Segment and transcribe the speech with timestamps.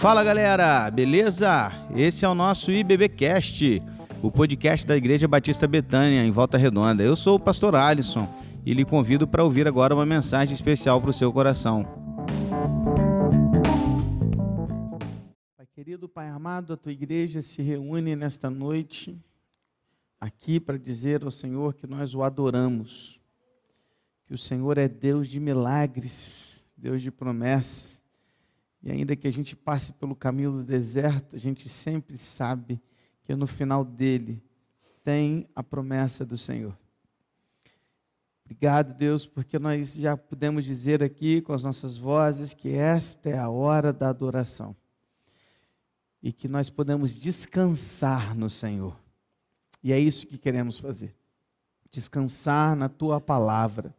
[0.00, 1.70] Fala galera, beleza?
[1.94, 3.82] Esse é o nosso IBBcast,
[4.22, 7.02] o podcast da Igreja Batista Betânia, em Volta Redonda.
[7.02, 8.26] Eu sou o pastor Alisson
[8.64, 11.84] e lhe convido para ouvir agora uma mensagem especial para o seu coração.
[15.54, 19.22] Pai querido, Pai amado, a tua igreja se reúne nesta noite
[20.18, 23.20] aqui para dizer ao Senhor que nós o adoramos,
[24.26, 27.99] que o Senhor é Deus de milagres, Deus de promessas
[28.82, 32.80] e ainda que a gente passe pelo caminho do deserto, a gente sempre sabe
[33.24, 34.42] que no final dele
[35.04, 36.76] tem a promessa do Senhor.
[38.44, 43.38] Obrigado, Deus, porque nós já podemos dizer aqui com as nossas vozes que esta é
[43.38, 44.74] a hora da adoração
[46.22, 48.98] e que nós podemos descansar no Senhor.
[49.82, 51.14] E é isso que queremos fazer.
[51.90, 53.94] Descansar na tua palavra,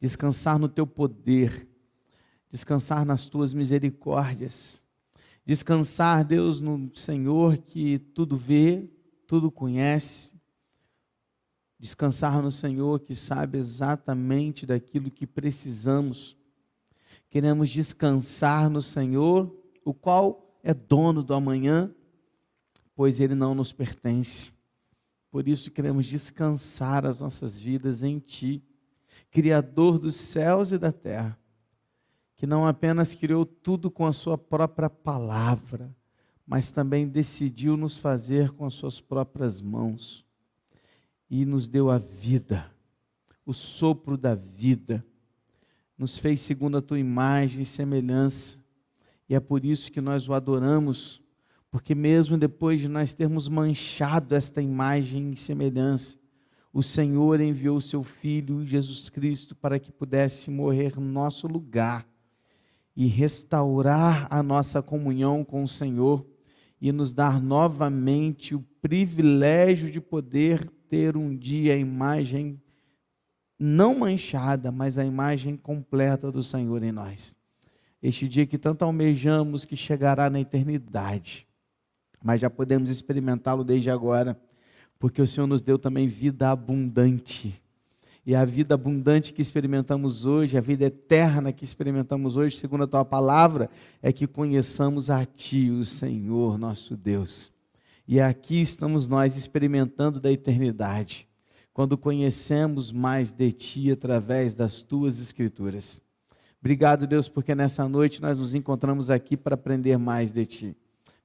[0.00, 1.68] descansar no teu poder
[2.54, 4.84] descansar nas tuas misericórdias,
[5.44, 8.88] descansar, Deus, no Senhor que tudo vê,
[9.26, 10.32] tudo conhece,
[11.80, 16.36] descansar no Senhor que sabe exatamente daquilo que precisamos.
[17.28, 19.52] Queremos descansar no Senhor,
[19.84, 21.92] o qual é dono do amanhã,
[22.94, 24.52] pois ele não nos pertence.
[25.28, 28.62] Por isso queremos descansar as nossas vidas em Ti,
[29.32, 31.36] Criador dos céus e da terra
[32.36, 35.94] que não apenas criou tudo com a sua própria palavra,
[36.46, 40.24] mas também decidiu nos fazer com as suas próprias mãos
[41.30, 42.70] e nos deu a vida,
[43.46, 45.04] o sopro da vida,
[45.96, 48.58] nos fez segundo a tua imagem e semelhança,
[49.28, 51.22] e é por isso que nós o adoramos,
[51.70, 56.18] porque mesmo depois de nós termos manchado esta imagem e semelhança,
[56.72, 62.06] o Senhor enviou o seu Filho Jesus Cristo para que pudesse morrer no nosso lugar
[62.96, 66.24] e restaurar a nossa comunhão com o Senhor
[66.80, 72.60] e nos dar novamente o privilégio de poder ter um dia a imagem
[73.58, 77.34] não manchada, mas a imagem completa do Senhor em nós.
[78.02, 81.46] Este dia que tanto almejamos que chegará na eternidade,
[82.22, 84.38] mas já podemos experimentá-lo desde agora,
[84.98, 87.63] porque o Senhor nos deu também vida abundante
[88.26, 92.86] e a vida abundante que experimentamos hoje, a vida eterna que experimentamos hoje, segundo a
[92.86, 93.68] tua palavra,
[94.02, 97.52] é que conheçamos a ti, o Senhor nosso Deus.
[98.08, 101.28] E aqui estamos nós experimentando da eternidade,
[101.72, 106.00] quando conhecemos mais de ti através das tuas escrituras.
[106.60, 110.76] Obrigado, Deus, porque nessa noite nós nos encontramos aqui para aprender mais de ti.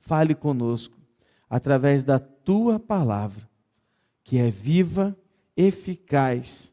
[0.02, 0.98] Fale conosco
[1.50, 3.48] através da tua palavra,
[4.22, 5.16] que é viva,
[5.56, 6.69] eficaz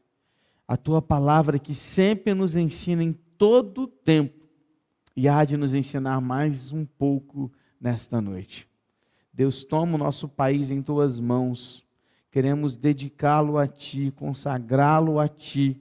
[0.66, 4.46] a tua palavra que sempre nos ensina em todo o tempo
[5.14, 8.68] e há de nos ensinar mais um pouco nesta noite.
[9.32, 11.86] Deus, toma o nosso país em tuas mãos.
[12.30, 15.80] Queremos dedicá-lo a ti, consagrá-lo a ti.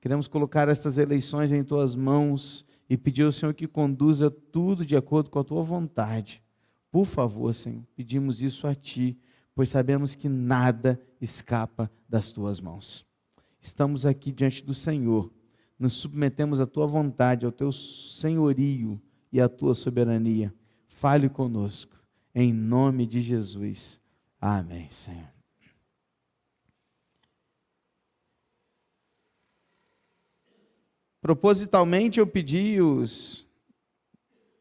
[0.00, 4.96] Queremos colocar estas eleições em tuas mãos e pedir ao Senhor que conduza tudo de
[4.96, 6.42] acordo com a tua vontade.
[6.90, 9.18] Por favor, Senhor, pedimos isso a ti,
[9.54, 13.06] pois sabemos que nada escapa das tuas mãos
[13.64, 15.32] estamos aqui diante do Senhor,
[15.78, 19.00] nos submetemos à tua vontade, ao teu senhorio
[19.32, 20.54] e à tua soberania.
[20.86, 21.96] Fale conosco,
[22.34, 24.00] em nome de Jesus.
[24.38, 25.32] Amém, Senhor.
[31.20, 33.48] Propositalmente eu pedi os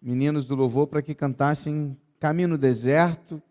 [0.01, 3.43] meninos do louvor para que cantassem Caminho no Deserto,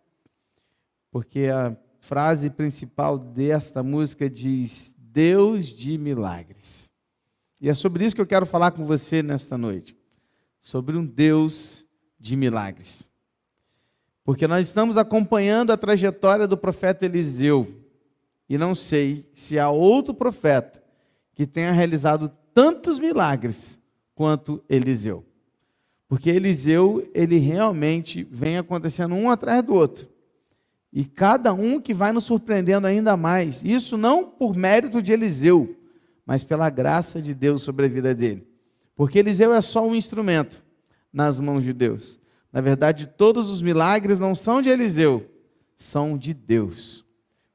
[1.10, 6.90] porque a frase principal desta música diz: Deus de milagres.
[7.60, 9.94] E é sobre isso que eu quero falar com você nesta noite.
[10.60, 11.84] Sobre um Deus
[12.18, 13.10] de milagres.
[14.24, 17.68] Porque nós estamos acompanhando a trajetória do profeta Eliseu.
[18.48, 20.82] E não sei se há outro profeta
[21.34, 23.78] que tenha realizado tantos milagres
[24.14, 25.24] quanto Eliseu.
[26.08, 30.08] Porque Eliseu, ele realmente vem acontecendo um atrás do outro.
[30.92, 33.64] E cada um que vai nos surpreendendo ainda mais.
[33.64, 35.74] Isso não por mérito de Eliseu,
[36.26, 38.46] mas pela graça de Deus sobre a vida dele.
[38.94, 40.62] Porque Eliseu é só um instrumento
[41.12, 42.20] nas mãos de Deus.
[42.52, 45.26] Na verdade, todos os milagres não são de Eliseu,
[45.76, 47.04] são de Deus.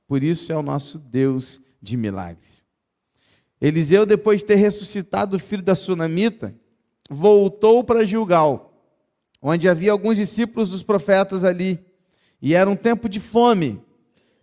[0.07, 2.65] Por isso é o nosso Deus de milagres.
[3.61, 6.55] Eliseu, depois de ter ressuscitado o filho da sunamita,
[7.09, 8.73] voltou para Gilgal,
[9.41, 11.86] onde havia alguns discípulos dos profetas ali.
[12.41, 13.81] E era um tempo de fome.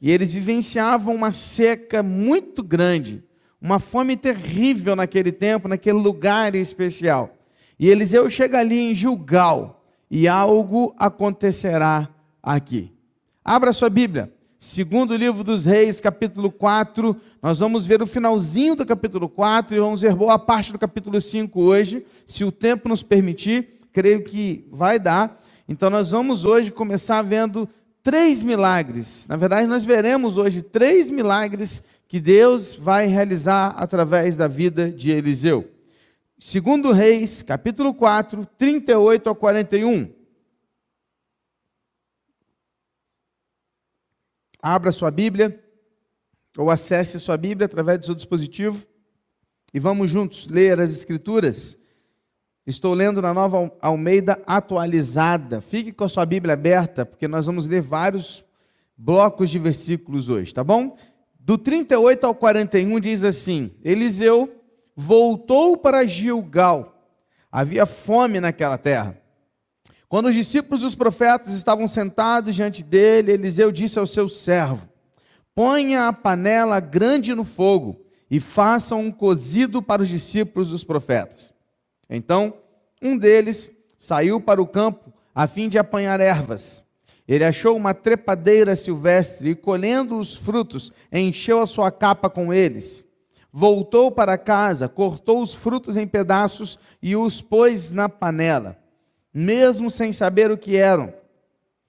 [0.01, 3.25] E eles vivenciavam uma seca muito grande,
[3.61, 7.37] uma fome terrível naquele tempo, naquele lugar especial.
[7.79, 12.09] E Eliseu chega ali em Gilgal, e algo acontecerá
[12.43, 12.93] aqui.
[13.45, 14.33] Abra sua Bíblia.
[14.61, 19.81] Segundo livro dos Reis, capítulo 4, nós vamos ver o finalzinho do capítulo 4 e
[19.81, 24.67] vamos ver boa parte do capítulo 5 hoje, se o tempo nos permitir, creio que
[24.71, 25.39] vai dar.
[25.69, 27.69] Então nós vamos hoje começar vendo
[28.05, 29.27] três milagres.
[29.27, 35.11] Na verdade, nós veremos hoje três milagres que Deus vai realizar através da vida de
[35.11, 35.69] Eliseu.
[36.39, 40.13] Segundo Reis, capítulo 4, 38 a 41.
[44.61, 45.63] Abra sua Bíblia,
[46.59, 48.87] ou acesse sua Bíblia através do seu dispositivo,
[49.73, 51.77] e vamos juntos ler as Escrituras.
[52.67, 55.61] Estou lendo na nova Almeida atualizada.
[55.61, 58.43] Fique com a sua Bíblia aberta, porque nós vamos ler vários
[58.97, 60.97] blocos de versículos hoje, tá bom?
[61.39, 64.63] Do 38 ao 41 diz assim: Eliseu
[64.97, 67.07] voltou para Gilgal.
[67.53, 69.21] Havia fome naquela terra.
[70.09, 74.89] Quando os discípulos dos profetas estavam sentados diante dele, Eliseu disse ao seu servo:
[75.55, 78.01] Ponha a panela grande no fogo
[78.31, 81.54] e faça um cozido para os discípulos dos profetas.
[82.09, 82.55] Então,
[83.03, 86.83] um deles saiu para o campo a fim de apanhar ervas.
[87.27, 93.07] Ele achou uma trepadeira silvestre e, colhendo os frutos, encheu a sua capa com eles.
[93.53, 98.85] Voltou para casa, cortou os frutos em pedaços e os pôs na panela
[99.35, 101.13] mesmo sem saber o que eram.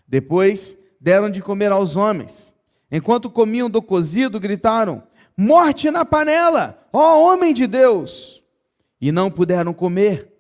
[0.08, 2.52] Depois deram de comer aos homens.
[2.92, 5.04] Enquanto comiam do cozido, gritaram:
[5.38, 8.44] Morte na panela, ó homem de Deus!
[9.00, 10.32] E não puderam comer.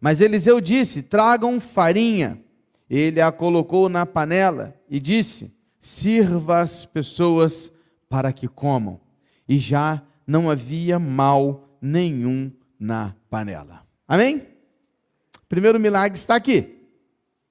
[0.00, 2.40] Mas Eliseu disse: Tragam farinha.
[2.88, 7.72] Ele a colocou na panela e disse: Sirva as pessoas
[8.08, 9.00] para que comam.
[9.48, 13.82] E já não havia mal nenhum na panela.
[14.06, 14.46] Amém?
[15.48, 16.76] primeiro milagre está aqui.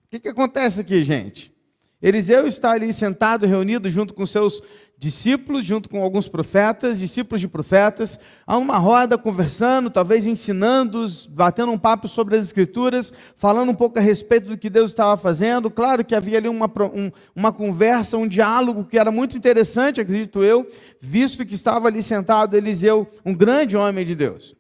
[0.06, 1.54] O que, que acontece aqui, gente?
[2.02, 4.64] Eliseu está ali sentado, reunido junto com seus
[5.00, 11.72] discípulos, junto com alguns profetas, discípulos de profetas, a uma roda conversando, talvez ensinando-os, batendo
[11.72, 15.72] um papo sobre as Escrituras, falando um pouco a respeito do que Deus estava fazendo.
[15.72, 20.44] Claro que havia ali uma, um, uma conversa, um diálogo que era muito interessante, acredito
[20.44, 20.68] eu,
[21.00, 24.54] visto que estava ali sentado Eliseu, um grande homem de Deus.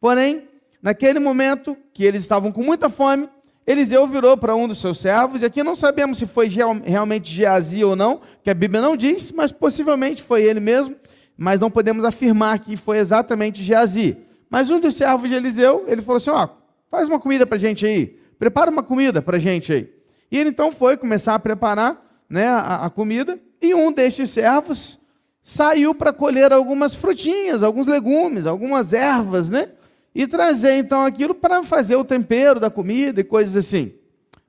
[0.00, 0.44] Porém,
[0.80, 3.28] naquele momento que eles estavam com muita fome,
[3.66, 6.48] Eliseu virou para um dos seus servos, e aqui não sabemos se foi
[6.84, 10.96] realmente Geazi ou não, que a Bíblia não diz, mas possivelmente foi ele mesmo,
[11.36, 14.16] mas não podemos afirmar que foi exatamente Geazi.
[14.48, 16.48] Mas um dos servos de Eliseu, ele falou assim: ó,
[16.88, 19.92] faz uma comida para a gente aí, prepara uma comida para a gente aí.
[20.30, 24.98] E ele então foi começar a preparar né, a, a comida, e um destes servos
[25.42, 29.70] saiu para colher algumas frutinhas, alguns legumes, algumas ervas, né?
[30.14, 33.94] E trazer então aquilo para fazer o tempero da comida e coisas assim.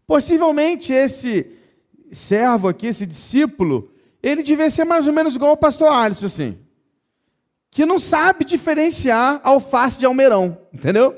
[0.07, 1.47] Possivelmente esse
[2.11, 3.91] servo aqui, esse discípulo,
[4.21, 6.57] ele devia ser mais ou menos igual ao pastor Alisson, assim,
[7.69, 11.15] que não sabe diferenciar alface de almeirão, entendeu?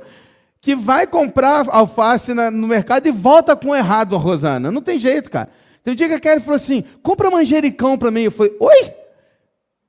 [0.62, 4.72] Que vai comprar alface no mercado e volta com errado a Rosana.
[4.72, 5.50] Não tem jeito, cara.
[5.84, 8.22] Tem um dia que a Kelly falou assim: compra manjericão para mim.
[8.22, 8.94] Eu falei: oi?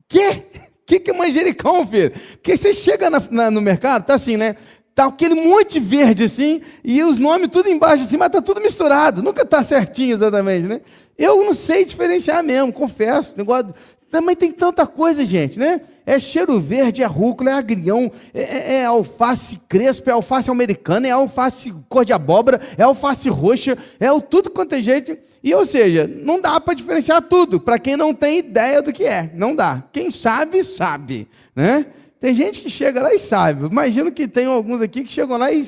[0.09, 0.43] Quê?
[0.87, 2.13] Que, que é manjericão, filho?
[2.33, 4.57] Porque você chega na, na, no mercado, tá assim, né?
[4.95, 9.23] Tá aquele monte verde assim, e os nomes tudo embaixo assim, mas tá tudo misturado.
[9.23, 10.81] Nunca tá certinho exatamente, né?
[11.19, 13.35] Eu não sei diferenciar mesmo, confesso.
[13.37, 13.75] Negócio,
[14.11, 15.81] também tem tanta coisa, gente, né?
[16.07, 21.09] É cheiro verde, é rúcula, é agrião, é, é, é alface crespa, é alface americana,
[21.09, 25.17] é alface cor de abóbora, é alface roxa, é o tudo quanto é jeito.
[25.43, 29.05] E, ou seja, não dá para diferenciar tudo, para quem não tem ideia do que
[29.05, 29.31] é.
[29.35, 29.83] Não dá.
[29.93, 31.27] Quem sabe, sabe.
[31.57, 31.87] Né?
[32.21, 33.67] Tem gente que chega lá e sabe.
[33.67, 35.63] Imagino que tem alguns aqui que chegam lá e.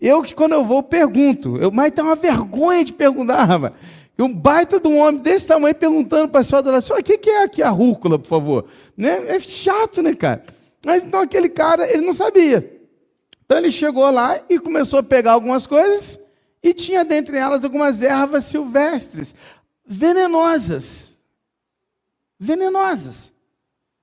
[0.00, 3.72] Eu que quando eu vou pergunto, eu, mas tem uma vergonha de perguntar, rapaz.
[4.18, 7.16] E um baita de um homem desse tamanho perguntando para a senhora da o que,
[7.16, 8.64] que é aqui a rúcula, por favor?
[8.96, 9.24] Né?
[9.28, 10.44] É chato, né, cara?
[10.84, 12.82] Mas então aquele cara, ele não sabia.
[13.44, 16.18] Então ele chegou lá e começou a pegar algumas coisas
[16.60, 19.36] e tinha dentre elas algumas ervas silvestres,
[19.86, 21.16] venenosas.
[22.40, 23.32] Venenosas.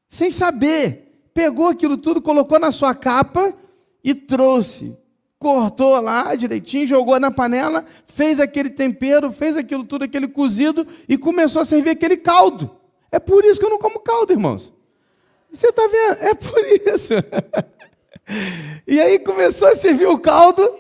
[0.07, 1.29] Sem saber.
[1.33, 3.53] Pegou aquilo tudo, colocou na sua capa
[4.01, 4.97] e trouxe
[5.45, 11.19] cortou lá direitinho, jogou na panela, fez aquele tempero, fez aquilo tudo, aquele cozido e
[11.19, 12.75] começou a servir aquele caldo.
[13.11, 14.73] É por isso que eu não como caldo, irmãos.
[15.53, 16.17] Você está vendo?
[16.19, 16.59] É por
[16.91, 17.13] isso.
[18.87, 20.79] e aí começou a servir o caldo,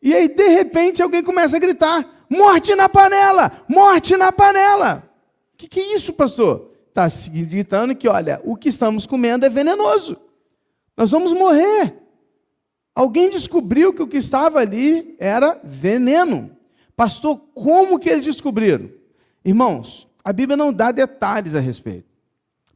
[0.00, 3.52] e aí de repente alguém começa a gritar: morte na panela!
[3.68, 5.06] Morte na panela!
[5.52, 6.70] O que, que é isso, pastor?
[6.88, 10.16] Está gritando que, olha, o que estamos comendo é venenoso.
[10.96, 12.07] Nós vamos morrer.
[12.98, 16.50] Alguém descobriu que o que estava ali era veneno.
[16.96, 18.90] Pastor, como que eles descobriram?
[19.44, 22.08] Irmãos, a Bíblia não dá detalhes a respeito.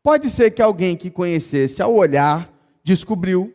[0.01, 2.49] Pode ser que alguém que conhecesse ao olhar
[2.85, 3.53] descobriu,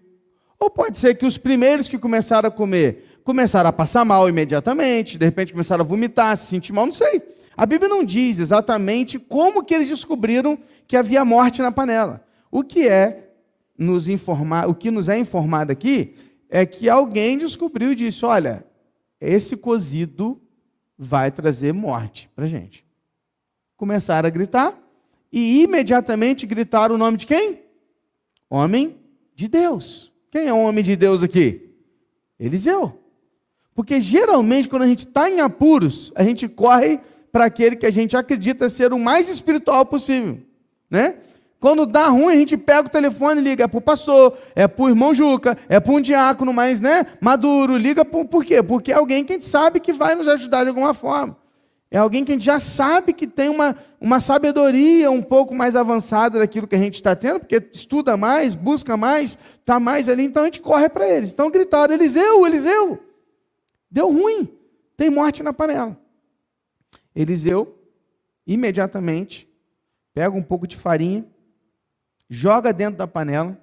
[0.60, 5.18] ou pode ser que os primeiros que começaram a comer começaram a passar mal imediatamente,
[5.18, 7.22] de repente começaram a vomitar, se sentir mal, não sei.
[7.56, 12.26] A Bíblia não diz exatamente como que eles descobriram que havia morte na panela.
[12.52, 13.30] O que é
[13.78, 16.14] nos informar, o que nos é informado aqui
[16.50, 18.66] é que alguém descobriu e disse: "Olha,
[19.20, 20.42] esse cozido
[20.98, 22.86] vai trazer morte para gente".
[23.76, 24.78] Começaram a gritar
[25.32, 27.62] e imediatamente gritaram o nome de quem?
[28.50, 28.98] Homem
[29.36, 30.12] de Deus.
[30.32, 31.70] Quem é o homem de Deus aqui?
[32.40, 33.00] Eliseu.
[33.76, 37.00] Porque geralmente, quando a gente está em apuros, a gente corre
[37.32, 40.40] para aquele que a gente acredita ser o mais espiritual possível.
[40.90, 41.18] Né?
[41.60, 43.64] Quando dá ruim, a gente pega o telefone e liga.
[43.64, 47.08] É para o pastor, é para o irmão Juca, é para um diácono mais né,
[47.20, 47.78] maduro.
[47.78, 48.62] Liga por, por quê?
[48.62, 51.36] Porque é alguém que a gente sabe que vai nos ajudar de alguma forma.
[51.90, 55.76] É alguém que a gente já sabe que tem uma, uma sabedoria um pouco mais
[55.76, 60.26] avançada daquilo que a gente está tendo, porque estuda mais, busca mais, está mais ali,
[60.26, 61.32] então a gente corre para eles.
[61.32, 63.00] Então gritaram: Eliseu, Eliseu,
[63.90, 64.50] deu ruim,
[64.98, 65.98] tem morte na panela.
[67.16, 67.80] Eliseu,
[68.46, 69.50] imediatamente,
[70.14, 71.26] pega um pouco de farinha,
[72.30, 73.58] joga dentro da panela,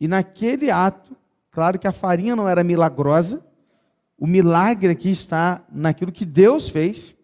[0.00, 1.16] e naquele ato,
[1.50, 3.44] claro que a farinha não era milagrosa,
[4.16, 7.16] o milagre aqui está naquilo que Deus fez.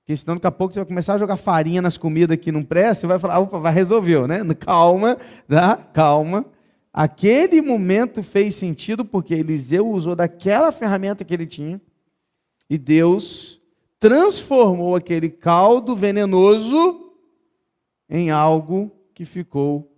[0.00, 2.64] Porque senão daqui a pouco você vai começar a jogar farinha nas comidas que não
[2.64, 4.42] presta, você vai falar, opa, vai resolveu, né?
[4.58, 5.16] Calma,
[5.48, 5.76] tá?
[5.76, 6.44] calma.
[6.92, 11.80] Aquele momento fez sentido porque Eliseu usou daquela ferramenta que ele tinha
[12.68, 13.60] e Deus
[13.98, 17.01] transformou aquele caldo venenoso
[18.14, 19.90] em algo que ficou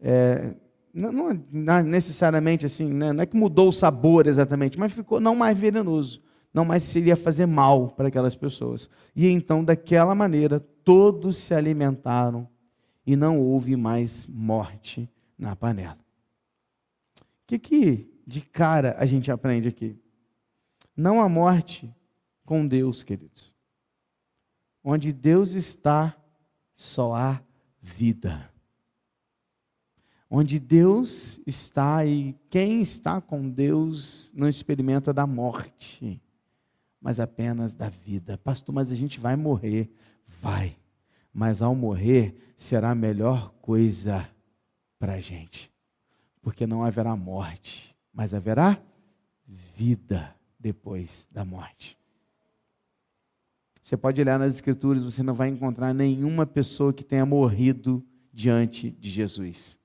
[0.00, 0.54] é,
[0.94, 1.12] não,
[1.52, 3.12] não é necessariamente assim, né?
[3.12, 6.22] não é que mudou o sabor exatamente, mas ficou não mais venenoso,
[6.54, 8.88] não mais seria fazer mal para aquelas pessoas.
[9.14, 12.48] E então, daquela maneira, todos se alimentaram
[13.04, 15.98] e não houve mais morte na panela.
[17.20, 19.96] O que, que de cara a gente aprende aqui?
[20.96, 21.92] Não há morte
[22.44, 23.54] com Deus, queridos.
[24.82, 26.16] Onde Deus está,
[26.74, 27.40] só há
[27.88, 28.50] vida.
[30.30, 36.20] Onde Deus está e quem está com Deus não experimenta da morte,
[37.00, 38.36] mas apenas da vida.
[38.36, 39.90] Pastor, mas a gente vai morrer.
[40.26, 40.76] Vai.
[41.32, 44.28] Mas ao morrer será a melhor coisa
[44.98, 45.72] para a gente.
[46.42, 48.80] Porque não haverá morte, mas haverá
[49.46, 51.96] vida depois da morte.
[53.88, 58.04] Você pode olhar nas Escrituras, você não vai encontrar nenhuma pessoa que tenha morrido
[58.34, 59.78] diante de Jesus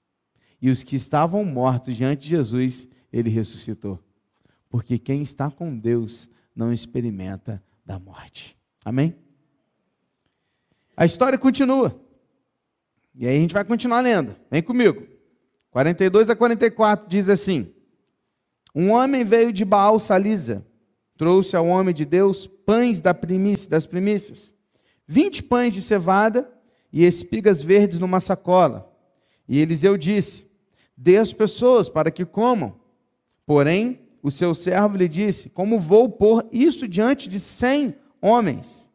[0.62, 3.98] e os que estavam mortos diante de Jesus, ele ressuscitou.
[4.70, 8.58] Porque quem está com Deus não experimenta da morte.
[8.84, 9.16] Amém?
[10.98, 11.98] A história continua.
[13.16, 14.36] E aí a gente vai continuar lendo.
[14.52, 15.08] Vem comigo.
[15.72, 17.74] 42 a 44 diz assim:
[18.76, 20.66] Um homem veio de Baal Salisa,
[21.24, 24.54] trouxe ao homem de Deus pães da primícia, das primícias,
[25.08, 26.52] vinte pães de cevada
[26.92, 28.94] e espigas verdes numa sacola.
[29.48, 30.46] E Eliseu disse:
[30.98, 32.76] Dê às pessoas para que comam.
[33.46, 38.92] Porém, o seu servo lhe disse: Como vou pôr isto diante de cem homens?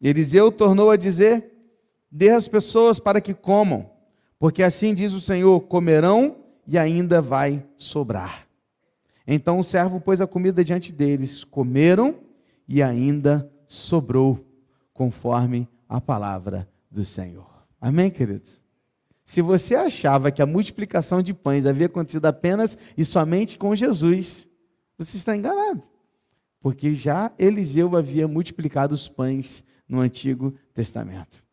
[0.00, 1.52] Eliseu tornou a dizer:
[2.08, 3.90] Dê às pessoas para que comam,
[4.38, 6.36] porque assim diz o Senhor: comerão
[6.68, 8.47] e ainda vai sobrar.
[9.30, 12.14] Então o servo pôs a comida diante deles, comeram
[12.66, 14.42] e ainda sobrou,
[14.94, 17.46] conforme a palavra do Senhor.
[17.78, 18.58] Amém, queridos?
[19.26, 24.48] Se você achava que a multiplicação de pães havia acontecido apenas e somente com Jesus,
[24.96, 25.82] você está enganado.
[26.58, 31.44] Porque já Eliseu havia multiplicado os pães no Antigo Testamento.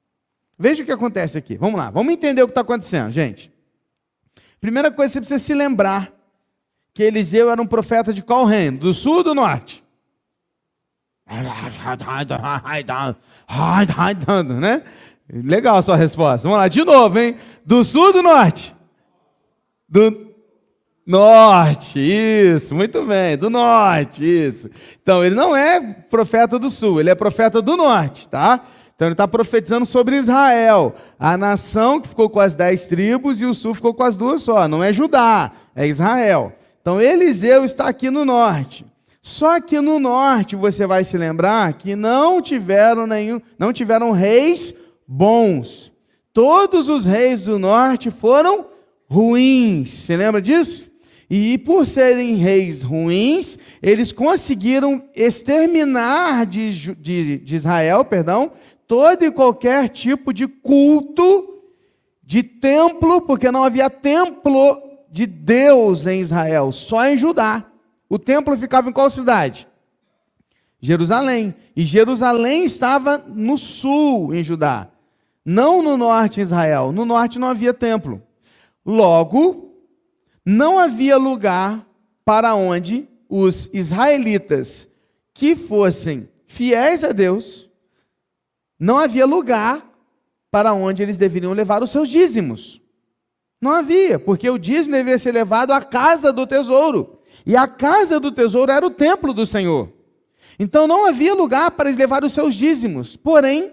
[0.57, 1.57] Veja o que acontece aqui.
[1.57, 3.51] Vamos lá, vamos entender o que está acontecendo, gente.
[4.61, 6.14] Primeira coisa, você precisa se lembrar
[6.95, 8.79] que Eliseu era um profeta de qual reino?
[8.79, 9.83] Do sul ou do norte?
[14.61, 14.81] Né?
[15.29, 16.47] Legal a sua resposta.
[16.47, 17.35] Vamos lá, de novo, hein?
[17.65, 18.73] Do sul ou do norte?
[19.89, 20.31] Do
[21.05, 24.69] norte, isso, muito bem, do norte, isso.
[25.01, 28.61] Então, ele não é profeta do sul, ele é profeta do norte, tá?
[28.95, 33.45] Então, ele está profetizando sobre Israel, a nação que ficou com as dez tribos e
[33.45, 34.65] o sul ficou com as duas só.
[34.65, 36.53] Não é Judá, é Israel.
[36.85, 38.85] Então, Eliseu está aqui no norte.
[39.19, 44.75] Só que no norte você vai se lembrar que não tiveram nenhum, não tiveram reis
[45.07, 45.91] bons.
[46.31, 48.67] Todos os reis do norte foram
[49.09, 49.89] ruins.
[49.89, 50.85] Você lembra disso?
[51.27, 58.51] E por serem reis ruins, eles conseguiram exterminar de, de, de Israel, perdão,
[58.87, 61.63] todo e qualquer tipo de culto,
[62.21, 67.63] de templo, porque não havia templo de Deus em Israel, só em Judá.
[68.09, 69.65] O templo ficava em qual cidade?
[70.81, 71.55] Jerusalém.
[71.73, 74.89] E Jerusalém estava no sul, em Judá.
[75.45, 76.91] Não no norte, em Israel.
[76.91, 78.21] No norte não havia templo.
[78.85, 79.73] Logo,
[80.45, 81.87] não havia lugar
[82.25, 84.91] para onde os israelitas
[85.33, 87.69] que fossem fiéis a Deus,
[88.77, 89.89] não havia lugar
[90.51, 92.81] para onde eles deveriam levar os seus dízimos.
[93.61, 97.19] Não havia, porque o dízimo deveria ser levado à casa do tesouro.
[97.45, 99.89] E a casa do tesouro era o templo do Senhor.
[100.57, 103.15] Então não havia lugar para eles levar os seus dízimos.
[103.15, 103.71] Porém,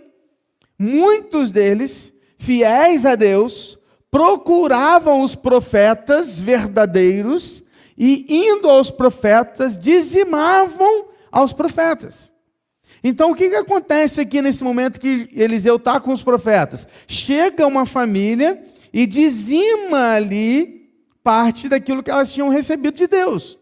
[0.78, 3.78] muitos deles, fiéis a Deus,
[4.10, 7.62] procuravam os profetas verdadeiros
[7.96, 12.30] e, indo aos profetas, dizimavam aos profetas.
[13.02, 16.86] Então, o que, que acontece aqui nesse momento que Eliseu está com os profetas?
[17.08, 18.62] Chega uma família
[18.92, 20.90] e dizima ali
[21.22, 23.58] parte daquilo que elas tinham recebido de Deus.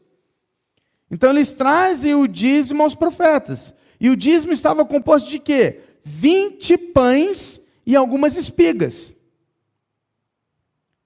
[1.11, 3.73] Então, eles trazem o dízimo aos profetas.
[4.01, 5.81] E o dízimo estava composto de quê?
[6.05, 9.17] 20 pães e algumas espigas.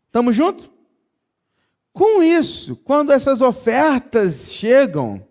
[0.07, 0.71] Estamos juntos?
[1.93, 5.25] Com isso, quando essas ofertas chegam,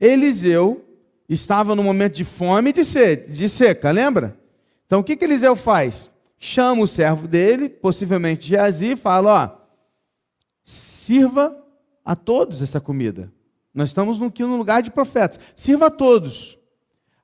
[0.00, 0.84] Eliseu
[1.28, 4.38] estava no momento de fome e de, sede, de seca, lembra?
[4.86, 6.10] Então o que, que Eliseu faz?
[6.38, 9.58] Chama o servo dele, possivelmente Geazi, e fala: ó,
[10.64, 11.56] sirva
[12.04, 13.32] a todos essa comida.
[13.74, 16.58] Nós estamos aqui no lugar de profetas, sirva a todos.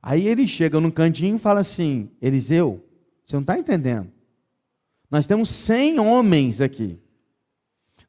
[0.03, 2.85] Aí ele chega num cantinho e fala assim: Eliseu,
[3.25, 4.13] você não está entendendo.
[5.11, 6.99] Nós temos 100 homens aqui.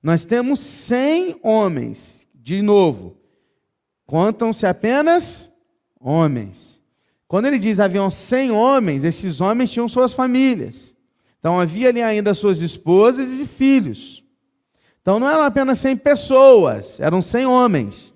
[0.02, 2.28] Nós temos 100 homens.
[2.34, 3.18] De novo,
[4.06, 5.52] contam-se apenas
[6.00, 6.82] homens.
[7.28, 10.95] Quando ele diz haviam 100 homens, esses homens tinham suas famílias.
[11.46, 14.24] Então havia ali ainda suas esposas e filhos.
[15.00, 18.16] Então não eram apenas 100 pessoas, eram 100 homens.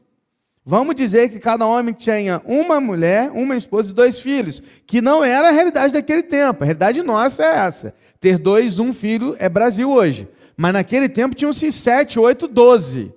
[0.66, 5.24] Vamos dizer que cada homem tinha uma mulher, uma esposa e dois filhos, que não
[5.24, 6.64] era a realidade daquele tempo.
[6.64, 7.94] A realidade nossa é essa.
[8.20, 10.28] Ter dois, um filho é Brasil hoje.
[10.58, 13.14] Mas naquele tempo tinham-se sete, oito, doze.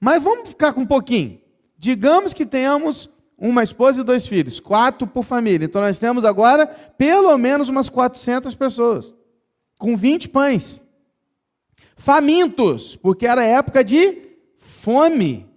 [0.00, 1.38] Mas vamos ficar com um pouquinho.
[1.78, 5.66] Digamos que tenhamos uma esposa e dois filhos, quatro por família.
[5.66, 9.14] Então nós temos agora pelo menos umas 400 pessoas,
[9.82, 10.86] com 20 pães.
[11.96, 15.50] Famintos, porque era época de fome.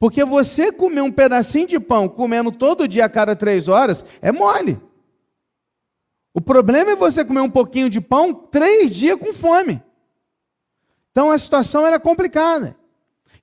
[0.00, 4.32] Porque você comer um pedacinho de pão comendo todo dia a cada três horas é
[4.32, 4.80] mole.
[6.34, 9.80] O problema é você comer um pouquinho de pão três dias com fome.
[11.12, 12.76] Então a situação era complicada.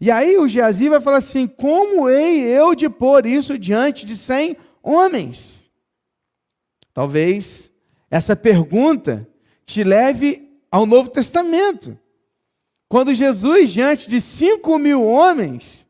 [0.01, 4.17] E aí o Geazi vai falar assim: como hei eu de pôr isso diante de
[4.17, 5.69] cem homens?
[6.93, 7.71] Talvez
[8.09, 9.27] essa pergunta
[9.67, 11.99] te leve ao Novo Testamento.
[12.89, 15.85] Quando Jesus, diante de cinco mil homens,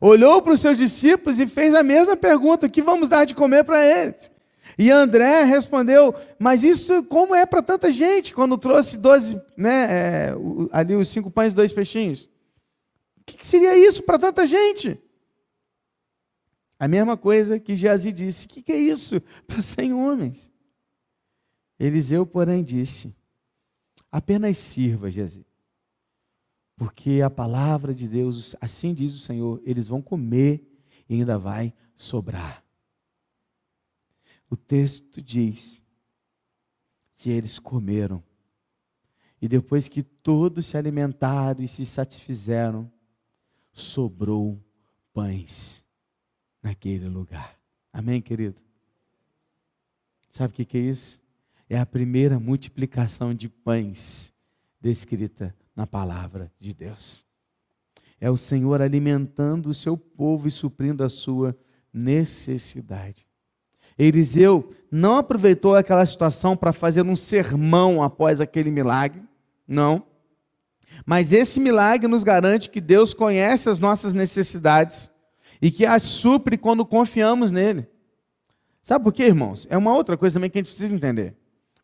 [0.00, 3.34] olhou para os seus discípulos e fez a mesma pergunta: o que vamos dar de
[3.34, 4.30] comer para eles?
[4.78, 8.32] E André respondeu: Mas isso como é para tanta gente?
[8.32, 10.34] Quando trouxe doze, né, é,
[10.70, 12.28] ali os cinco pães e dois peixinhos.
[13.18, 15.00] O que, que seria isso para tanta gente?
[16.78, 20.48] A mesma coisa que Geazi disse: O que, que é isso para cem homens?
[21.80, 23.15] Eliseu, porém, disse:
[24.16, 25.44] Apenas sirva, Geazi.
[26.74, 30.66] Porque a palavra de Deus, assim diz o Senhor, eles vão comer
[31.06, 32.64] e ainda vai sobrar.
[34.48, 35.82] O texto diz
[37.16, 38.24] que eles comeram.
[39.38, 42.90] E depois que todos se alimentaram e se satisfizeram,
[43.70, 44.58] sobrou
[45.12, 45.84] pães
[46.62, 47.60] naquele lugar.
[47.92, 48.62] Amém, querido?
[50.30, 51.20] Sabe o que é isso?
[51.68, 54.32] É a primeira multiplicação de pães
[54.80, 57.24] descrita na palavra de Deus.
[58.20, 61.56] É o Senhor alimentando o seu povo e suprindo a sua
[61.92, 63.26] necessidade.
[63.98, 69.22] Eliseu não aproveitou aquela situação para fazer um sermão após aquele milagre,
[69.66, 70.04] não.
[71.04, 75.10] Mas esse milagre nos garante que Deus conhece as nossas necessidades
[75.60, 77.88] e que as supre quando confiamos nele.
[78.82, 79.66] Sabe por quê, irmãos?
[79.68, 81.34] É uma outra coisa também que a gente precisa entender.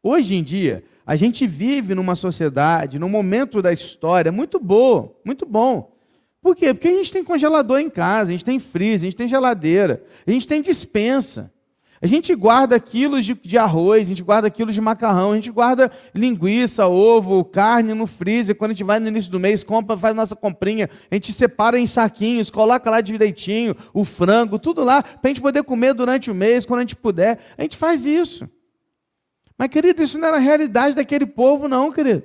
[0.02, 5.46] Hoje em dia, a gente vive numa sociedade, num momento da história muito boa, muito
[5.46, 5.92] bom.
[6.40, 6.74] Por quê?
[6.74, 10.02] Porque a gente tem congelador em casa, a gente tem freezer, a gente tem geladeira,
[10.26, 11.52] a gente tem dispensa.
[12.00, 15.52] A gente guarda quilos de, de, arroz, a gente guarda quilos de macarrão, a gente
[15.52, 18.56] guarda linguiça, ovo, carne no freezer.
[18.56, 21.78] Quando a gente vai no início do mês, compra, faz nossa comprinha, a gente separa
[21.78, 26.28] em saquinhos, coloca lá direitinho o frango, tudo lá, para a gente poder comer durante
[26.28, 27.38] o mês, quando a gente puder.
[27.56, 28.50] A gente faz isso.
[29.62, 32.24] Mas, querido, isso não era a realidade daquele povo, não, querido.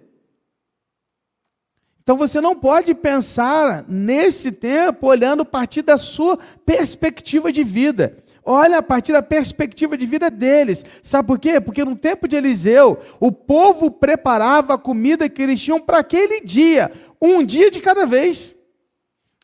[2.01, 8.23] Então você não pode pensar nesse tempo olhando a partir da sua perspectiva de vida
[8.43, 10.85] olha a partir da perspectiva de vida deles.
[11.03, 11.59] Sabe por quê?
[11.59, 16.39] Porque no tempo de Eliseu, o povo preparava a comida que eles tinham para aquele
[16.39, 16.89] dia,
[17.21, 18.55] um dia de cada vez.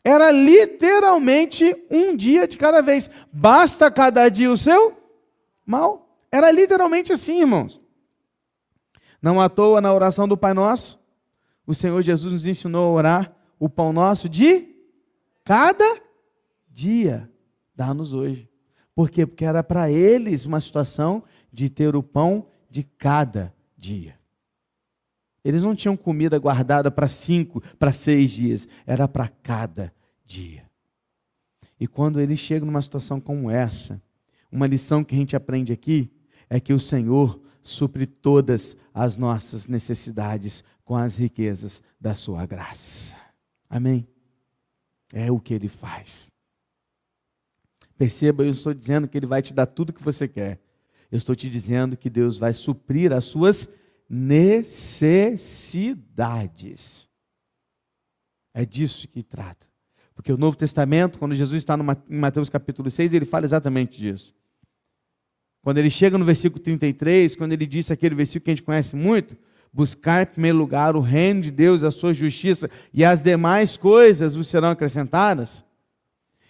[0.02, 3.10] Era literalmente um dia de cada vez.
[3.30, 4.94] Basta cada dia o seu
[5.66, 6.18] mal.
[6.32, 7.83] Era literalmente assim, irmãos.
[9.24, 11.00] Não à toa na oração do Pai Nosso,
[11.66, 14.68] o Senhor Jesus nos ensinou a orar o pão nosso de
[15.42, 15.98] cada
[16.70, 17.30] dia.
[17.74, 18.46] Dá-nos hoje.
[18.94, 19.24] Por quê?
[19.24, 24.14] Porque era para eles uma situação de ter o pão de cada dia.
[25.42, 29.90] Eles não tinham comida guardada para cinco, para seis dias, era para cada
[30.26, 30.68] dia.
[31.80, 33.98] E quando eles chegam numa situação como essa,
[34.52, 36.12] uma lição que a gente aprende aqui
[36.50, 43.16] é que o Senhor supre todas as nossas necessidades com as riquezas da sua graça.
[43.68, 44.06] Amém?
[45.12, 46.32] É o que ele faz.
[47.96, 50.58] Perceba, eu estou dizendo que Ele vai te dar tudo que você quer.
[51.10, 53.68] Eu estou te dizendo que Deus vai suprir as suas
[54.08, 57.08] necessidades.
[58.52, 59.66] É disso que trata.
[60.14, 61.76] Porque o Novo Testamento, quando Jesus está
[62.08, 64.34] em Mateus capítulo 6, ele fala exatamente disso.
[65.64, 68.94] Quando ele chega no versículo 33, quando ele disse aquele versículo que a gente conhece
[68.94, 69.34] muito,
[69.72, 74.36] buscar em primeiro lugar o reino de Deus, a sua justiça, e as demais coisas
[74.36, 75.64] vos serão acrescentadas.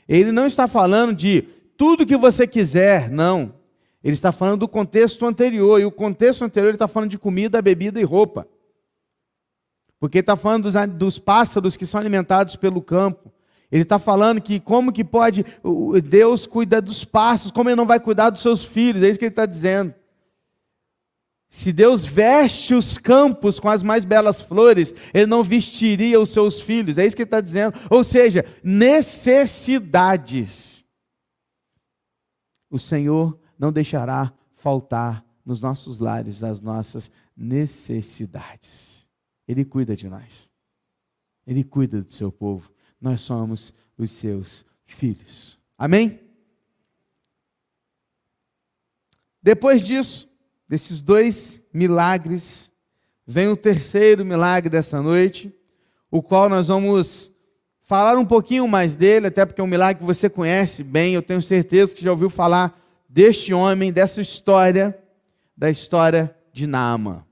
[0.09, 1.43] Ele não está falando de
[1.77, 3.55] tudo que você quiser, não.
[4.03, 7.63] Ele está falando do contexto anterior, e o contexto anterior ele está falando de comida,
[7.63, 8.49] bebida e roupa.
[10.01, 13.33] Porque ele está falando dos, dos pássaros que são alimentados pelo campo.
[13.75, 15.45] Ele está falando que como que pode,
[16.05, 19.25] Deus cuida dos pássaros, como ele não vai cuidar dos seus filhos, é isso que
[19.25, 19.93] ele está dizendo.
[21.51, 26.61] Se Deus veste os campos com as mais belas flores, Ele não vestiria os seus
[26.61, 26.99] filhos.
[26.99, 27.75] É isso que Ele está dizendo.
[27.91, 30.85] Ou seja, necessidades.
[32.71, 39.05] O Senhor não deixará faltar nos nossos lares as nossas necessidades.
[39.47, 40.49] Ele cuida de nós.
[41.47, 42.74] Ele cuida do seu povo.
[43.05, 45.59] Nós somos os seus filhos.
[45.77, 46.19] Amém?
[49.43, 50.33] Depois disso,
[50.67, 52.73] desses dois milagres,
[53.27, 55.55] vem o terceiro milagre dessa noite,
[56.11, 57.31] o qual nós vamos
[57.83, 61.21] falar um pouquinho mais dele, até porque é um milagre que você conhece bem, eu
[61.21, 62.75] tenho certeza que já ouviu falar
[63.07, 64.99] deste homem, dessa história,
[65.55, 67.27] da história de Naama.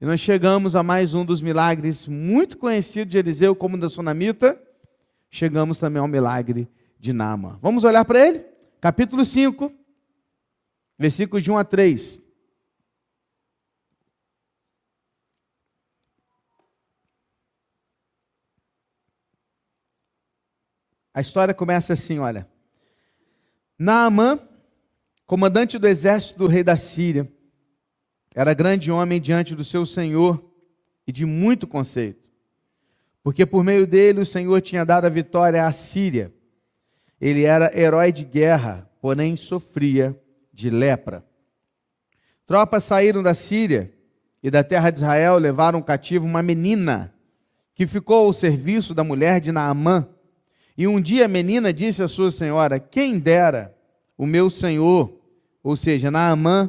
[0.00, 4.60] E nós chegamos a mais um dos milagres muito conhecidos de Eliseu, como da Sunamita,
[5.34, 7.58] chegamos também ao milagre de Naama.
[7.60, 8.44] Vamos olhar para ele?
[8.80, 9.72] Capítulo 5,
[10.96, 12.22] versículos de 1 a 3.
[21.12, 22.48] A história começa assim, olha.
[23.76, 24.38] Naamã,
[25.26, 27.28] comandante do exército do rei da Síria,
[28.36, 30.48] era grande homem diante do seu senhor
[31.04, 32.23] e de muito conceito,
[33.24, 36.32] porque por meio dele o Senhor tinha dado a vitória à Síria.
[37.20, 40.16] Ele era herói de guerra, porém sofria
[40.52, 41.24] de lepra.
[42.46, 43.92] Tropas saíram da Síria
[44.40, 47.12] e da terra de Israel levaram cativo uma menina
[47.74, 50.08] que ficou ao serviço da mulher de Naamã
[50.76, 53.74] e um dia a menina disse à sua senhora: Quem dera
[54.18, 55.20] o meu senhor,
[55.62, 56.68] ou seja, Naamã,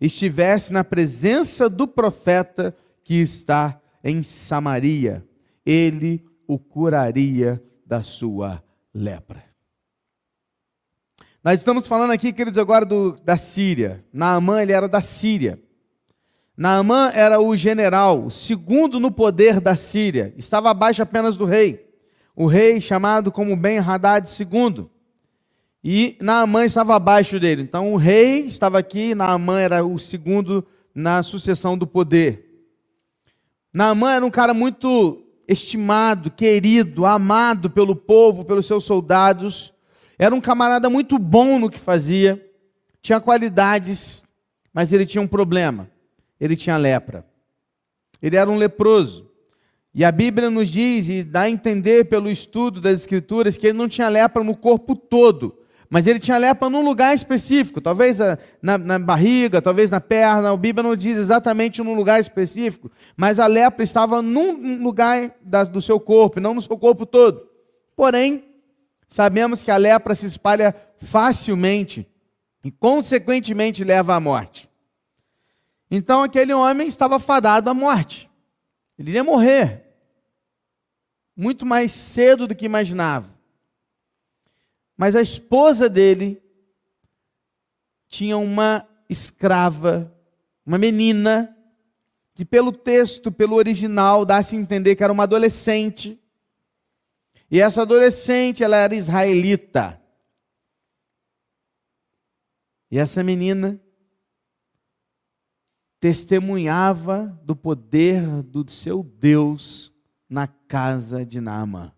[0.00, 5.24] estivesse na presença do profeta que está em Samaria,
[5.64, 8.62] ele o curaria da sua
[8.94, 9.42] lepra.
[11.42, 14.04] Nós estamos falando aqui, queridos, agora do, da Síria.
[14.12, 15.62] Naamã, ele era da Síria.
[16.56, 21.84] Naamã era o general, segundo no poder da Síria, estava abaixo apenas do rei
[22.36, 24.86] o rei chamado como Ben Haddad II.
[25.82, 27.62] E Naamã estava abaixo dele.
[27.62, 32.66] Então o rei estava aqui, Naamã era o segundo na sucessão do poder.
[33.72, 39.72] Naamã era um cara muito estimado, querido, amado pelo povo, pelos seus soldados.
[40.18, 42.44] Era um camarada muito bom no que fazia,
[43.02, 44.24] tinha qualidades,
[44.72, 45.90] mas ele tinha um problema.
[46.40, 47.26] Ele tinha lepra.
[48.20, 49.30] Ele era um leproso.
[49.94, 53.78] E a Bíblia nos diz e dá a entender pelo estudo das Escrituras que ele
[53.78, 55.56] não tinha lepra no corpo todo,
[55.90, 58.18] mas ele tinha lepra num lugar específico, talvez
[58.60, 63.38] na, na, barriga, talvez na perna, a Bíblia não diz exatamente num lugar específico, mas
[63.38, 67.48] a lepra estava num lugar da, do seu corpo, não no seu corpo todo.
[67.94, 68.44] Porém,
[69.06, 72.08] sabemos que a lepra se espalha facilmente
[72.64, 74.68] e, consequentemente, leva à morte.
[75.90, 78.30] Então, aquele homem estava fadado à morte,
[78.98, 79.84] ele iria morrer,
[81.36, 83.33] muito mais cedo do que imaginava.
[84.96, 86.42] Mas a esposa dele
[88.08, 90.12] tinha uma escrava,
[90.64, 91.56] uma menina,
[92.34, 96.20] que pelo texto, pelo original, dá-se a entender que era uma adolescente.
[97.50, 100.00] E essa adolescente, ela era israelita.
[102.90, 103.80] E essa menina
[105.98, 109.90] testemunhava do poder do seu Deus
[110.28, 111.93] na casa de Naamã.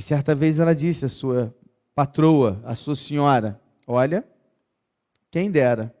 [0.00, 1.54] E certa vez ela disse à sua
[1.94, 4.26] patroa, à sua senhora: Olha,
[5.30, 5.94] quem dera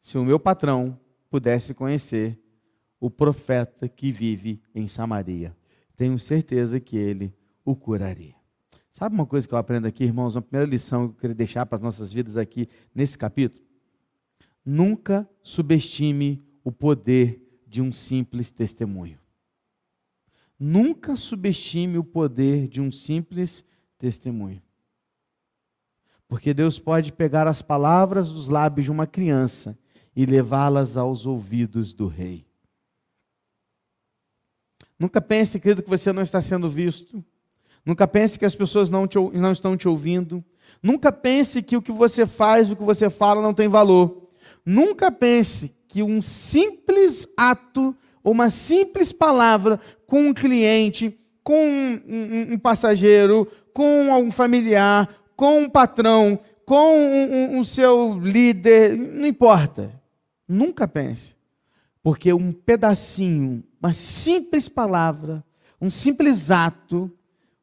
[0.00, 2.40] se o meu patrão pudesse conhecer
[2.98, 5.54] o profeta que vive em Samaria.
[5.94, 8.36] Tenho certeza que ele o curaria.
[8.90, 10.34] Sabe uma coisa que eu aprendo aqui, irmãos?
[10.34, 13.62] Uma primeira lição que eu queria deixar para as nossas vidas aqui nesse capítulo?
[14.64, 19.18] Nunca subestime o poder de um simples testemunho.
[20.58, 23.64] Nunca subestime o poder de um simples
[23.98, 24.62] testemunho.
[26.28, 29.78] Porque Deus pode pegar as palavras dos lábios de uma criança
[30.16, 32.46] e levá-las aos ouvidos do rei.
[34.98, 37.24] Nunca pense, querido, que você não está sendo visto.
[37.84, 40.42] Nunca pense que as pessoas não, te, não estão te ouvindo.
[40.82, 44.28] Nunca pense que o que você faz, o que você fala não tem valor.
[44.64, 52.52] Nunca pense que um simples ato uma simples palavra com um cliente, com um, um,
[52.54, 59.92] um passageiro, com um familiar, com um patrão, com um, um seu líder, não importa.
[60.48, 61.36] Nunca pense.
[62.02, 65.44] Porque um pedacinho, uma simples palavra,
[65.80, 67.10] um simples ato,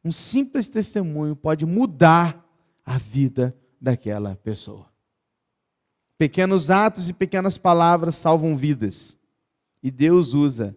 [0.04, 2.44] um simples testemunho pode mudar
[2.86, 4.88] a vida daquela pessoa.
[6.18, 9.18] Pequenos atos e pequenas palavras salvam vidas.
[9.82, 10.76] E Deus usa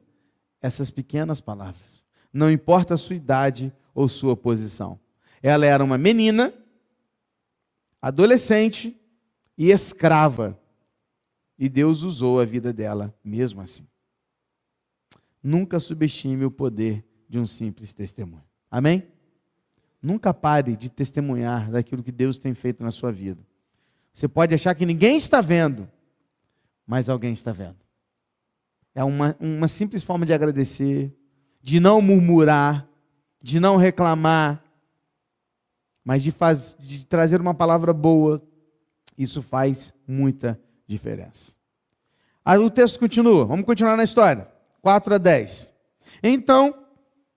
[0.61, 2.05] essas pequenas palavras.
[2.33, 4.99] Não importa a sua idade ou sua posição.
[5.43, 6.53] Ela era uma menina,
[8.01, 8.99] adolescente
[9.57, 10.59] e escrava.
[11.59, 13.87] E Deus usou a vida dela mesmo assim.
[15.43, 18.43] Nunca subestime o poder de um simples testemunho.
[18.71, 19.07] Amém?
[20.01, 23.43] Nunca pare de testemunhar daquilo que Deus tem feito na sua vida.
[24.13, 25.89] Você pode achar que ninguém está vendo,
[26.87, 27.84] mas alguém está vendo.
[28.95, 31.13] É uma, uma simples forma de agradecer,
[31.61, 32.87] de não murmurar,
[33.43, 34.63] de não reclamar,
[36.05, 38.43] mas de, faz, de trazer uma palavra boa.
[39.17, 41.55] Isso faz muita diferença.
[42.45, 44.49] Aí o texto continua, vamos continuar na história.
[44.83, 45.73] 4 a 10.
[46.23, 46.75] Então,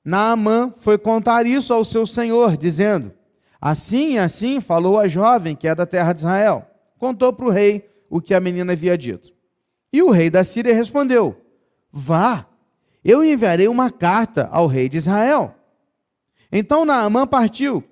[0.03, 3.13] Naamã foi contar isso ao seu senhor, dizendo:
[3.59, 6.69] Assim assim falou a jovem que é da terra de Israel.
[6.97, 9.33] Contou para o rei o que a menina havia dito.
[9.91, 11.35] E o rei da Síria respondeu:
[11.99, 12.45] Vá,
[13.03, 15.55] eu enviarei uma carta ao rei de Israel.
[16.51, 17.83] Então Naamã partiu,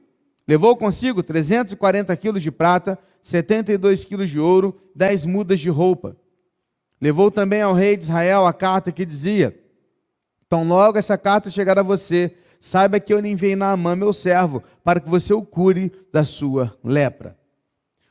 [0.48, 6.15] levou consigo 340 quilos de prata, 72 quilos de ouro, 10 mudas de roupa.
[7.02, 9.60] Levou também ao rei de Israel a carta que dizia:
[10.48, 14.62] Tão logo essa carta chegar a você, saiba que eu lhe enviei Naamã, meu servo,
[14.84, 17.36] para que você o cure da sua lepra.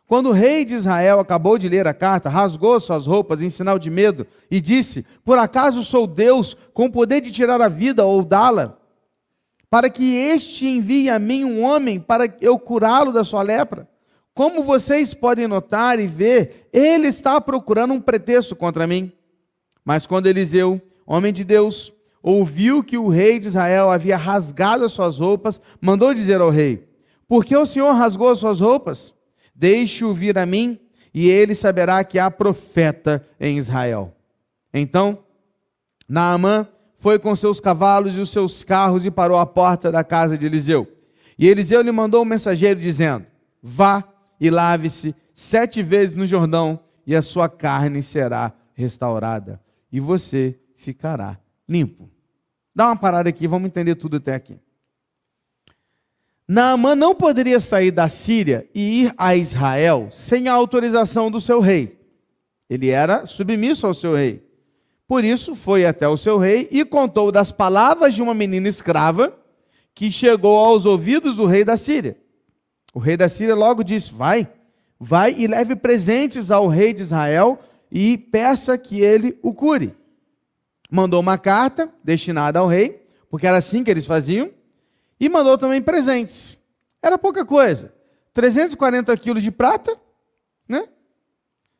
[0.06, 3.78] Quando o rei de Israel acabou de ler a carta, rasgou suas roupas em sinal
[3.78, 8.04] de medo e disse: Por acaso sou Deus com o poder de tirar a vida
[8.04, 8.78] ou dá-la?
[9.70, 13.88] Para que este envie a mim um homem para eu curá-lo da sua lepra?
[14.34, 19.10] Como vocês podem notar e ver, ele está procurando um pretexto contra mim.
[19.84, 24.92] Mas quando Eliseu, homem de Deus, ouviu que o rei de Israel havia rasgado as
[24.92, 26.86] suas roupas, mandou dizer ao rei:
[27.26, 29.14] Por que o Senhor rasgou as suas roupas?
[29.54, 30.80] Deixe-o vir a mim,
[31.12, 34.12] e ele saberá que há profeta em Israel.
[34.72, 35.20] Então,
[36.08, 36.66] Naamã
[36.98, 40.46] foi com seus cavalos e os seus carros e parou à porta da casa de
[40.46, 40.90] Eliseu.
[41.38, 43.26] E Eliseu lhe mandou um mensageiro dizendo:
[43.62, 44.02] Vá
[44.40, 49.60] e lave-se sete vezes no Jordão, e a sua carne será restaurada,
[49.92, 51.38] e você ficará
[51.68, 52.10] limpo.
[52.74, 54.58] Dá uma parada aqui, vamos entender tudo até aqui.
[56.46, 61.58] Naamã não poderia sair da Síria e ir a Israel sem a autorização do seu
[61.58, 61.98] rei.
[62.68, 64.42] Ele era submisso ao seu rei.
[65.06, 69.36] Por isso, foi até o seu rei e contou das palavras de uma menina escrava
[69.94, 72.16] que chegou aos ouvidos do rei da Síria.
[72.92, 74.48] O rei da Síria logo disse: Vai,
[74.98, 77.58] vai e leve presentes ao rei de Israel
[77.90, 79.94] e peça que ele o cure.
[80.90, 84.50] Mandou uma carta destinada ao rei, porque era assim que eles faziam,
[85.18, 86.58] e mandou também presentes.
[87.02, 87.92] Era pouca coisa.
[88.32, 89.96] 340 quilos de prata,
[90.68, 90.88] né?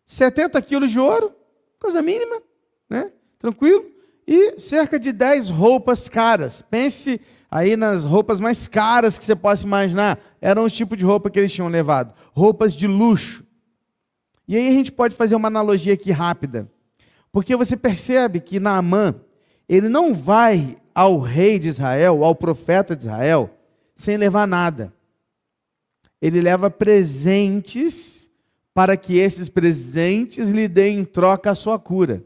[0.07, 1.33] 70 quilos de ouro,
[1.79, 2.41] coisa mínima,
[2.89, 3.11] né?
[3.39, 3.85] Tranquilo.
[4.27, 6.63] E cerca de 10 roupas caras.
[6.63, 7.21] Pense
[7.51, 10.19] aí nas roupas mais caras que você possa imaginar.
[10.41, 12.15] Eram os tipos de roupa que eles tinham levado.
[12.33, 13.45] Roupas de luxo.
[14.47, 16.71] E aí a gente pode fazer uma analogia aqui rápida.
[17.33, 19.15] Porque você percebe que Naamã,
[19.69, 23.51] ele não vai ao rei de Israel, ao profeta de Israel,
[23.97, 24.93] sem levar nada.
[26.23, 28.31] Ele leva presentes
[28.73, 32.25] para que esses presentes lhe deem em troca a sua cura.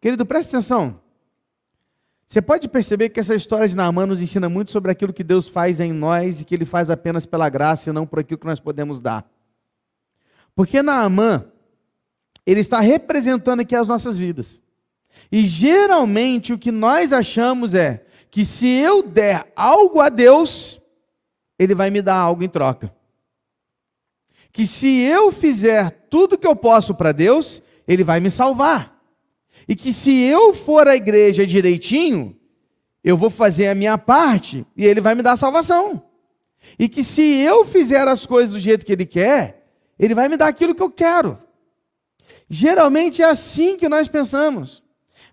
[0.00, 1.00] Querido, preste atenção.
[2.26, 5.48] Você pode perceber que essa história de Naamã nos ensina muito sobre aquilo que Deus
[5.48, 8.46] faz em nós e que Ele faz apenas pela graça e não por aquilo que
[8.46, 9.26] nós podemos dar.
[10.54, 11.46] Porque Naamã,
[12.44, 14.60] ele está representando aqui as nossas vidas.
[15.30, 20.80] E geralmente o que nós achamos é que se eu der algo a Deus,
[21.58, 22.94] Ele vai me dar algo em troca.
[24.52, 28.98] Que se eu fizer tudo que eu posso para Deus, Ele vai me salvar.
[29.66, 32.36] E que se eu for à igreja direitinho,
[33.02, 36.02] eu vou fazer a minha parte e Ele vai me dar salvação.
[36.78, 39.58] E que se eu fizer as coisas do jeito que Ele quer,
[39.98, 41.38] ele vai me dar aquilo que eu quero.
[42.48, 44.82] Geralmente é assim que nós pensamos.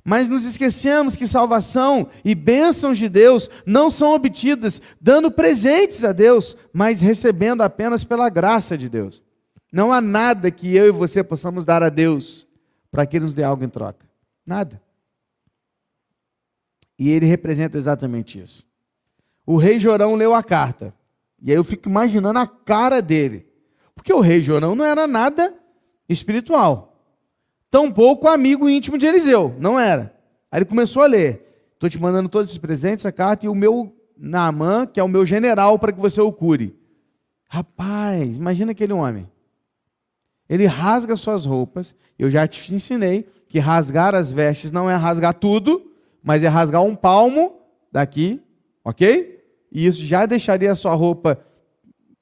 [0.08, 6.12] Mas nos esquecemos que salvação e bênçãos de Deus não são obtidas dando presentes a
[6.12, 9.24] Deus, mas recebendo apenas pela graça de Deus.
[9.74, 12.48] Não há nada que eu e você possamos dar a Deus
[12.91, 14.06] para que Ele nos dê algo em troca.
[14.46, 14.80] Nada.
[16.98, 18.63] E ele representa exatamente isso.
[19.46, 20.94] O rei Jorão leu a carta.
[21.41, 23.46] E aí eu fico imaginando a cara dele.
[23.94, 25.54] Porque o rei Jorão não era nada
[26.08, 26.94] espiritual.
[27.76, 30.16] Tampouco amigo íntimo de Eliseu, não era.
[30.50, 33.54] Aí ele começou a ler: Estou te mandando todos esses presentes, a carta, e o
[33.54, 36.74] meu Naamã, que é o meu general, para que você o cure.
[37.50, 39.30] Rapaz, imagina aquele homem.
[40.48, 41.94] Ele rasga suas roupas.
[42.18, 45.92] Eu já te ensinei que rasgar as vestes não é rasgar tudo,
[46.24, 47.60] mas é rasgar um palmo
[47.92, 48.42] daqui,
[48.86, 49.44] ok?
[49.70, 51.38] E isso já deixaria a sua roupa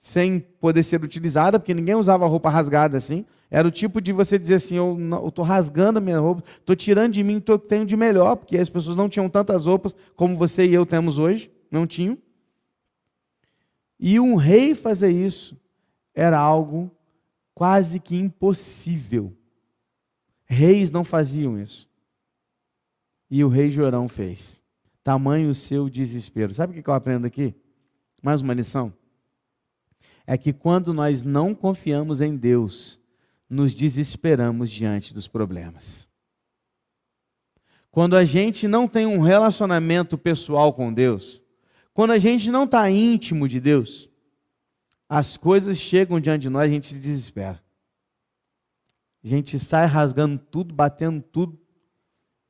[0.01, 3.23] sem poder ser utilizada, porque ninguém usava roupa rasgada assim.
[3.55, 7.13] Era o tipo de você dizer assim: eu estou rasgando a minha roupa, estou tirando
[7.13, 9.95] de mim o que eu tenho de melhor, porque as pessoas não tinham tantas roupas
[10.15, 12.17] como você e eu temos hoje, não tinham.
[13.99, 15.55] E um rei fazer isso
[16.15, 16.89] era algo
[17.53, 19.31] quase que impossível.
[20.45, 21.87] Reis não faziam isso.
[23.29, 24.63] E o rei Jorão fez.
[25.03, 26.55] Tamanho o seu desespero.
[26.55, 27.53] Sabe o que eu aprendo aqui?
[28.19, 28.91] Mais uma lição
[30.25, 32.99] é que quando nós não confiamos em Deus,
[33.49, 36.07] nos desesperamos diante dos problemas.
[37.91, 41.41] Quando a gente não tem um relacionamento pessoal com Deus,
[41.93, 44.09] quando a gente não está íntimo de Deus,
[45.07, 47.63] as coisas chegam diante de nós e a gente se desespera.
[49.23, 51.59] A gente sai rasgando tudo, batendo tudo,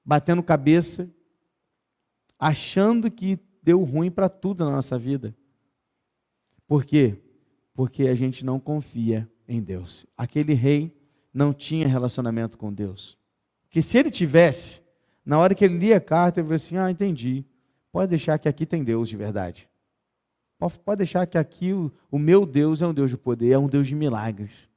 [0.04, 1.10] batendo cabeça,
[2.40, 5.36] achando que deu ruim para tudo na nossa vida.
[6.66, 7.20] Por quê?
[7.74, 10.06] porque a gente não confia em Deus.
[10.18, 10.96] Aquele rei
[11.34, 13.18] não tinha relacionamento com Deus.
[13.70, 14.82] Que se ele tivesse,
[15.26, 17.46] na hora que ele lia a carta, ele falou assim: Ah, entendi.
[17.92, 19.70] Pode deixar que aqui tem Deus de verdade.
[20.58, 23.68] Pode deixar que aqui o, o meu Deus é um Deus de poder, é um
[23.68, 24.70] Deus de milagres.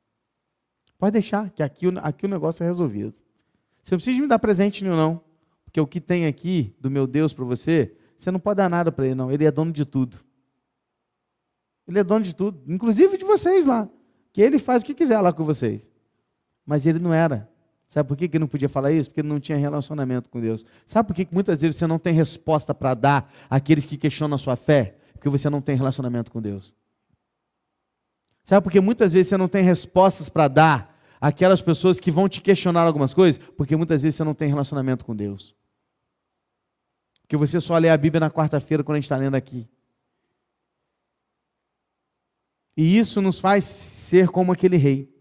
[0.98, 3.14] Pode deixar que aqui, aqui o negócio é resolvido.
[3.82, 5.20] Você não precisa me dar presente nenhum, não.
[5.64, 8.90] Porque o que tem aqui do meu Deus para você, você não pode dar nada
[8.90, 9.30] para ele, não.
[9.30, 10.18] Ele é dono de tudo.
[11.86, 13.88] Ele é dono de tudo, inclusive de vocês lá.
[14.36, 15.90] Que ele faz o que quiser lá com vocês.
[16.66, 17.48] Mas ele não era.
[17.88, 19.08] Sabe por que ele não podia falar isso?
[19.08, 20.62] Porque ele não tinha relacionamento com Deus.
[20.86, 24.38] Sabe por que muitas vezes você não tem resposta para dar àqueles que questionam a
[24.38, 24.98] sua fé?
[25.14, 26.74] Porque você não tem relacionamento com Deus.
[28.44, 32.28] Sabe por que muitas vezes você não tem respostas para dar àquelas pessoas que vão
[32.28, 33.40] te questionar algumas coisas?
[33.56, 35.54] Porque muitas vezes você não tem relacionamento com Deus.
[37.22, 39.66] Porque você só lê a Bíblia na quarta-feira quando a gente está lendo aqui.
[42.76, 45.12] E isso nos faz ser como aquele rei.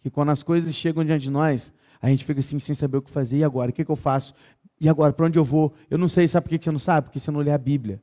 [0.00, 1.72] Que quando as coisas chegam diante de nós,
[2.02, 3.38] a gente fica assim sem saber o que fazer.
[3.38, 3.70] E agora?
[3.70, 4.34] O que, que eu faço?
[4.80, 5.12] E agora?
[5.12, 5.72] Para onde eu vou?
[5.88, 6.26] Eu não sei.
[6.26, 7.06] Sabe por que você não sabe?
[7.06, 8.02] Porque você não lê a Bíblia.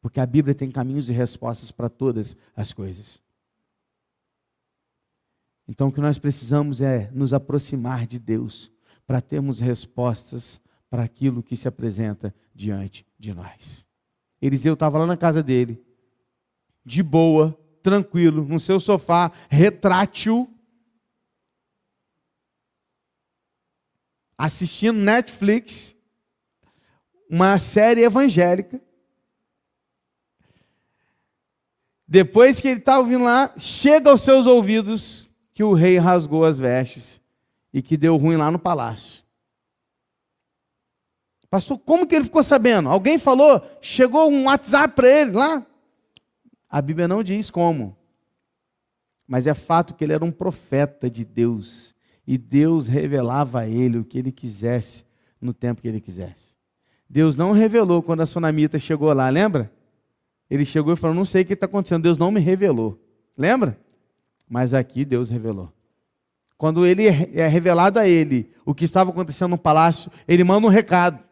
[0.00, 3.22] Porque a Bíblia tem caminhos e respostas para todas as coisas.
[5.68, 8.70] Então o que nós precisamos é nos aproximar de Deus
[9.06, 10.60] para termos respostas
[10.90, 13.86] para aquilo que se apresenta diante de nós.
[14.40, 15.80] Eliseu estava lá na casa dele
[16.84, 20.48] de boa, tranquilo, no seu sofá, retrátil,
[24.36, 25.96] assistindo Netflix,
[27.28, 28.80] uma série evangélica.
[32.06, 36.58] Depois que ele está ouvindo lá, chega aos seus ouvidos que o rei rasgou as
[36.58, 37.20] vestes
[37.72, 39.22] e que deu ruim lá no palácio.
[41.48, 42.88] Pastor, como que ele ficou sabendo?
[42.88, 43.62] Alguém falou?
[43.80, 45.66] Chegou um WhatsApp para ele lá?
[46.72, 47.94] A Bíblia não diz como.
[49.28, 51.94] Mas é fato que ele era um profeta de Deus.
[52.26, 55.04] E Deus revelava a ele o que ele quisesse
[55.38, 56.54] no tempo que ele quisesse.
[57.06, 59.70] Deus não revelou quando a sunamita chegou lá, lembra?
[60.48, 62.04] Ele chegou e falou: Não sei o que está acontecendo.
[62.04, 62.98] Deus não me revelou.
[63.36, 63.78] Lembra?
[64.48, 65.70] Mas aqui Deus revelou.
[66.56, 70.70] Quando ele é revelado a ele o que estava acontecendo no palácio, ele manda um
[70.70, 71.22] recado.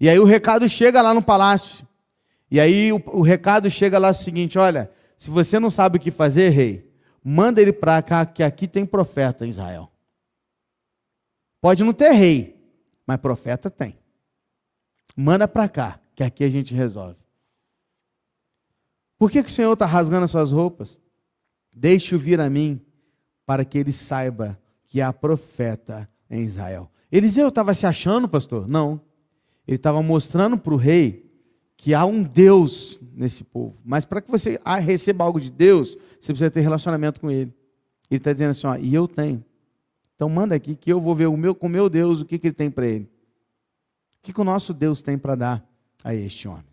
[0.00, 1.86] E aí o recado chega lá no palácio.
[2.50, 6.00] E aí o, o recado chega lá o seguinte: olha, se você não sabe o
[6.00, 6.90] que fazer, rei,
[7.22, 9.90] manda ele para cá, que aqui tem profeta em Israel.
[11.60, 12.58] Pode não ter rei,
[13.06, 13.98] mas profeta tem.
[15.14, 17.18] Manda para cá, que aqui a gente resolve.
[19.18, 20.98] Por que, que o Senhor está rasgando as suas roupas?
[21.76, 22.80] Deixe-o vir a mim,
[23.44, 26.90] para que ele saiba que há profeta em Israel.
[27.12, 28.66] Eliseu estava se achando, pastor?
[28.66, 29.00] Não.
[29.68, 31.29] Ele estava mostrando para o rei
[31.80, 33.74] que há um Deus nesse povo.
[33.82, 37.54] Mas para que você receba algo de Deus, você precisa ter relacionamento com Ele.
[38.10, 39.42] Ele está dizendo assim: ó, e eu tenho.
[40.14, 42.38] Então manda aqui que eu vou ver o meu, com o meu Deus o que,
[42.38, 43.04] que ele tem para ele.
[43.04, 45.66] O que, que o nosso Deus tem para dar
[46.04, 46.66] a este homem?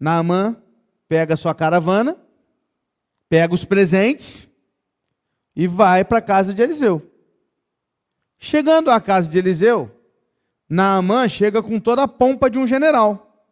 [0.00, 0.56] Naamã
[1.08, 2.16] pega a sua caravana,
[3.28, 4.48] pega os presentes
[5.54, 7.00] e vai para a casa de Eliseu.
[8.40, 9.99] Chegando à casa de Eliseu,
[10.70, 13.44] Naamã chega com toda a pompa de um general,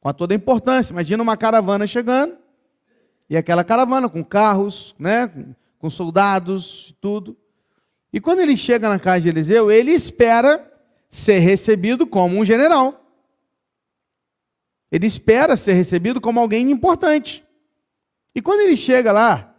[0.00, 0.92] com toda a importância.
[0.92, 2.38] Imagina uma caravana chegando,
[3.28, 5.28] e aquela caravana com carros, né,
[5.80, 7.36] com soldados, tudo.
[8.12, 10.64] E quando ele chega na casa de Eliseu, ele espera
[11.08, 13.04] ser recebido como um general.
[14.92, 17.44] Ele espera ser recebido como alguém importante.
[18.32, 19.56] E quando ele chega lá,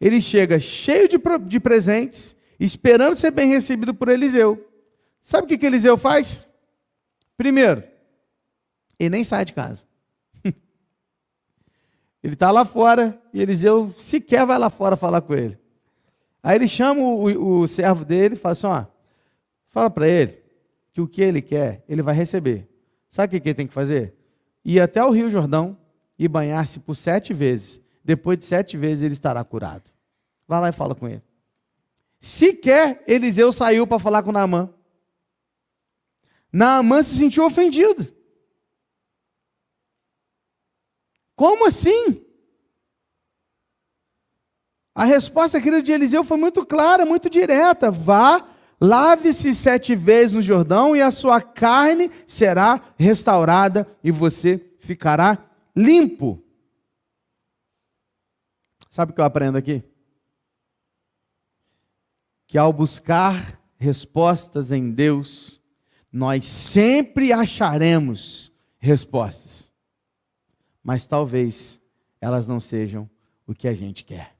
[0.00, 4.71] ele chega cheio de, de presentes, esperando ser bem recebido por Eliseu.
[5.22, 6.46] Sabe o que, que Eliseu faz?
[7.36, 7.84] Primeiro,
[8.98, 9.86] ele nem sai de casa.
[12.22, 15.58] ele está lá fora e Eliseu sequer vai lá fora falar com ele.
[16.42, 18.84] Aí ele chama o, o servo dele e fala assim: ó,
[19.68, 20.42] fala para ele
[20.92, 22.68] que o que ele quer, ele vai receber.
[23.10, 24.14] Sabe o que, que ele tem que fazer?
[24.64, 25.76] Ir até o Rio Jordão
[26.18, 27.80] e banhar-se por sete vezes.
[28.04, 29.84] Depois de sete vezes ele estará curado.
[30.46, 31.22] Vai lá e fala com ele.
[32.20, 34.70] Sequer Eliseu saiu para falar com Naamã.
[36.52, 38.06] Naamã se sentiu ofendido.
[41.34, 42.24] Como assim?
[44.94, 47.90] A resposta, querido, de Eliseu foi muito clara, muito direta.
[47.90, 48.46] Vá,
[48.78, 55.38] lave-se sete vezes no Jordão e a sua carne será restaurada e você ficará
[55.74, 56.44] limpo.
[58.90, 59.82] Sabe o que eu aprendo aqui?
[62.52, 65.58] que ao buscar respostas em Deus,
[66.12, 69.72] nós sempre acharemos respostas.
[70.82, 71.80] Mas talvez
[72.20, 73.08] elas não sejam
[73.46, 74.36] o que a gente quer.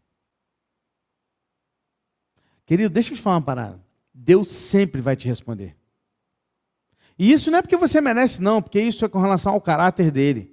[2.66, 3.80] Querido, deixa eu te falar uma parada.
[4.12, 5.76] Deus sempre vai te responder.
[7.18, 10.10] E isso não é porque você merece, não, porque isso é com relação ao caráter
[10.10, 10.52] dele.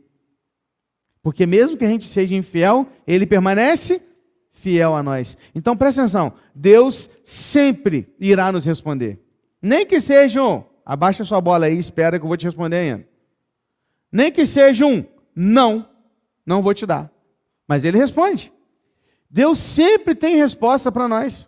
[1.21, 4.01] Porque mesmo que a gente seja infiel, ele permanece
[4.51, 5.37] fiel a nós.
[5.53, 9.19] Então presta atenção, Deus sempre irá nos responder.
[9.61, 13.07] Nem que seja um, abaixa sua bola aí, espera que eu vou te responder ainda.
[14.11, 15.87] Nem que seja um, não,
[16.43, 17.11] não vou te dar.
[17.67, 18.51] Mas ele responde.
[19.29, 21.47] Deus sempre tem resposta para nós.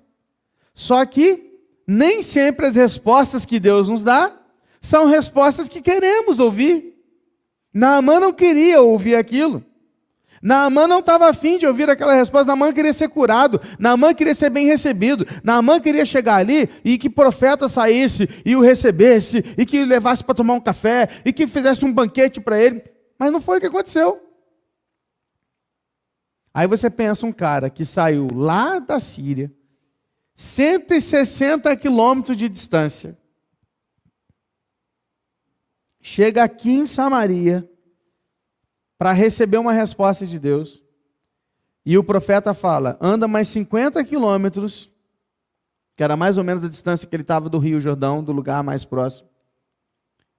[0.75, 4.31] Só que nem sempre as respostas que Deus nos dá
[4.79, 7.03] são respostas que queremos ouvir.
[7.73, 9.65] Naamã não queria ouvir aquilo.
[10.41, 12.47] Naamã não estava afim de ouvir aquela resposta.
[12.47, 13.61] Naamã queria ser curado.
[13.77, 15.25] Naamã queria ser bem recebido.
[15.43, 20.23] Naamã queria chegar ali e que profeta saísse e o recebesse, e que o levasse
[20.23, 22.83] para tomar um café, e que fizesse um banquete para ele.
[23.19, 24.19] Mas não foi o que aconteceu.
[26.53, 29.53] Aí você pensa um cara que saiu lá da Síria,
[30.35, 33.17] 160 quilômetros de distância,
[36.01, 37.69] chega aqui em Samaria,
[39.01, 40.79] para receber uma resposta de Deus.
[41.83, 44.91] E o profeta fala: anda mais 50 quilômetros,
[45.97, 48.63] que era mais ou menos a distância que ele estava do Rio Jordão, do lugar
[48.63, 49.27] mais próximo,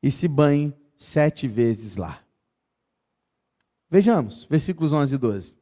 [0.00, 2.20] e se banhe sete vezes lá.
[3.90, 5.56] Vejamos, versículos 11 e 12.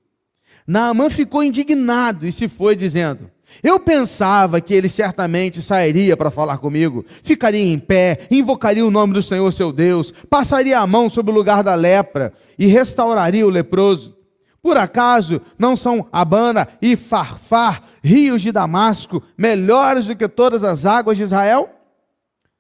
[0.67, 3.31] Naamã ficou indignado e se foi, dizendo:
[3.63, 9.13] Eu pensava que ele certamente sairia para falar comigo, ficaria em pé, invocaria o nome
[9.13, 13.51] do Senhor seu Deus, passaria a mão sobre o lugar da lepra e restauraria o
[13.51, 14.17] leproso.
[14.63, 20.85] Por acaso não são Abana e Farfar, rios de Damasco, melhores do que todas as
[20.85, 21.71] águas de Israel?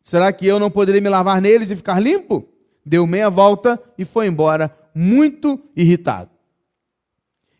[0.02, 2.48] Será que eu não poderia me lavar neles e ficar limpo?
[2.84, 6.30] Deu meia volta e foi embora, muito irritado.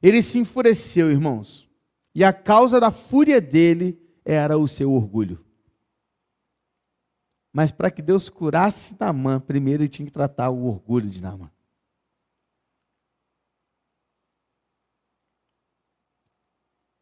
[0.02, 1.69] Ele se enfureceu, irmãos,
[2.14, 5.44] e a causa da fúria dele era o seu orgulho.
[7.52, 11.50] Mas para que Deus curasse Naamã, primeiro ele tinha que tratar o orgulho de Naamã.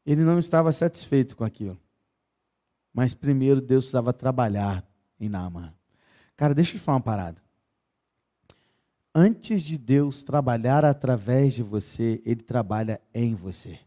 [0.06, 1.78] Ele não estava satisfeito com aquilo.
[2.94, 4.82] Mas primeiro Deus precisava trabalhar
[5.20, 5.74] em Naamã.
[6.34, 7.42] Cara, deixa eu te falar uma parada.
[9.14, 13.78] Antes de Deus trabalhar através de você, Ele trabalha em você.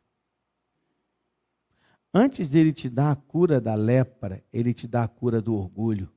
[2.13, 6.11] Antes dele te dar a cura da lepra, Ele te dá a cura do orgulho.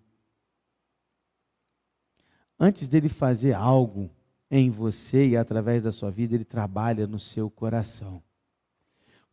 [2.59, 4.11] Antes dele fazer algo
[4.51, 8.23] em você e através da sua vida, Ele trabalha no seu coração.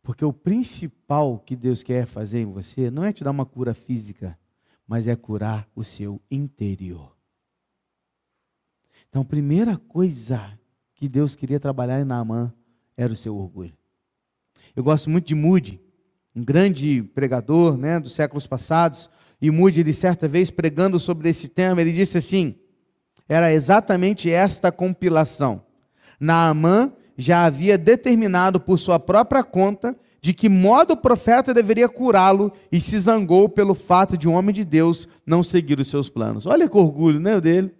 [0.02, 3.74] Porque o principal que Deus quer fazer em você não é te dar uma cura
[3.74, 4.38] física,
[4.86, 7.16] mas é curar o seu interior.
[9.08, 10.58] Então, a primeira coisa
[10.94, 12.52] que Deus queria trabalhar em Naamã
[12.96, 13.76] era o seu orgulho.
[14.74, 15.81] Eu gosto muito de Moody,
[16.34, 19.10] um grande pregador né, dos séculos passados,
[19.40, 22.54] e Moody, ele certa vez pregando sobre esse tema, ele disse assim:
[23.28, 25.62] era exatamente esta compilação.
[26.20, 32.52] Naamã já havia determinado por sua própria conta de que modo o profeta deveria curá-lo
[32.70, 36.46] e se zangou pelo fato de um homem de Deus não seguir os seus planos.
[36.46, 37.74] Olha que orgulho, né, dele.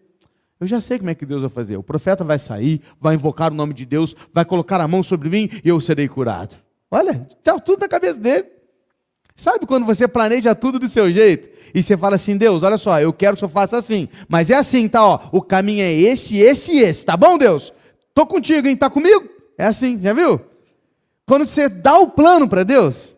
[0.59, 1.77] Eu já sei como é que Deus vai fazer.
[1.77, 5.29] O profeta vai sair, vai invocar o nome de Deus, vai colocar a mão sobre
[5.29, 6.57] mim e eu serei curado.
[6.95, 8.47] Olha, está tudo na cabeça dele.
[9.35, 13.01] Sabe quando você planeja tudo do seu jeito e você fala assim, Deus, olha só,
[13.01, 15.03] eu quero que senhor faça assim, mas é assim, tá?
[15.03, 17.73] Ó, o caminho é esse, esse e esse, tá bom, Deus?
[18.13, 18.77] Tô contigo, hein?
[18.77, 19.27] Tá comigo?
[19.57, 20.39] É assim, já viu?
[21.27, 23.17] Quando você dá o plano para Deus,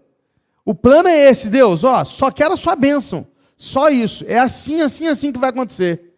[0.64, 3.26] o plano é esse, Deus, ó, só quero a sua bênção.
[3.56, 4.24] Só isso.
[4.28, 6.14] É assim, assim, assim que vai acontecer.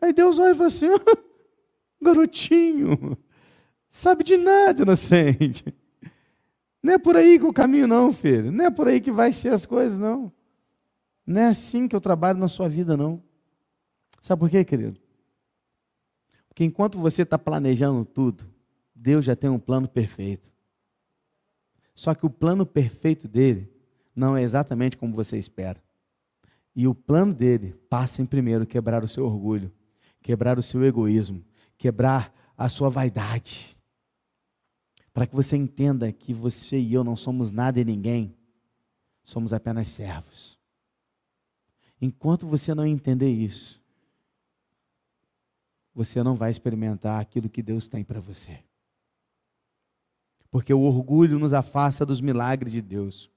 [0.00, 0.88] Aí Deus olha e fala assim:
[2.00, 3.18] garotinho,
[3.90, 5.64] sabe de nada, inocente.
[6.84, 8.52] Não é por aí que o caminho, não, filho.
[8.52, 10.30] Não é por aí que vai ser as coisas, não.
[11.26, 13.22] Não é assim que eu trabalho na sua vida, não.
[14.20, 15.00] Sabe por quê, querido?
[16.46, 18.44] Porque enquanto você está planejando tudo,
[18.94, 20.52] Deus já tem um plano perfeito.
[21.94, 23.72] Só que o plano perfeito dele
[24.14, 25.82] não é exatamente como você espera.
[26.76, 29.72] E o plano dele passa em primeiro quebrar o seu orgulho,
[30.20, 31.42] quebrar o seu egoísmo,
[31.78, 33.73] quebrar a sua vaidade.
[35.14, 38.34] Para que você entenda que você e eu não somos nada e ninguém,
[39.22, 40.58] somos apenas servos.
[42.02, 43.80] Enquanto você não entender isso,
[45.94, 48.58] você não vai experimentar aquilo que Deus tem para você.
[50.50, 53.30] Porque o orgulho nos afasta dos milagres de Deus.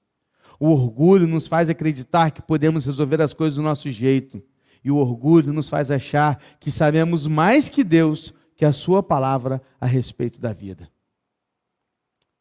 [0.58, 4.42] O orgulho nos faz acreditar que podemos resolver as coisas do nosso jeito.
[4.82, 9.62] E o orgulho nos faz achar que sabemos mais que Deus, que a Sua palavra
[9.80, 10.90] a respeito da vida.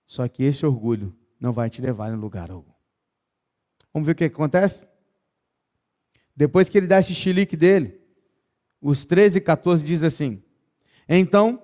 [0.07, 2.71] Só que esse orgulho não vai te levar em lugar algum.
[3.93, 4.87] Vamos ver o que acontece?
[6.35, 7.99] Depois que ele dá esse chilique dele,
[8.81, 10.41] os 13 e 14 diz assim:
[11.07, 11.61] Então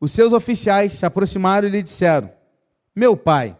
[0.00, 2.32] os seus oficiais se aproximaram e lhe disseram:
[2.94, 3.56] Meu pai,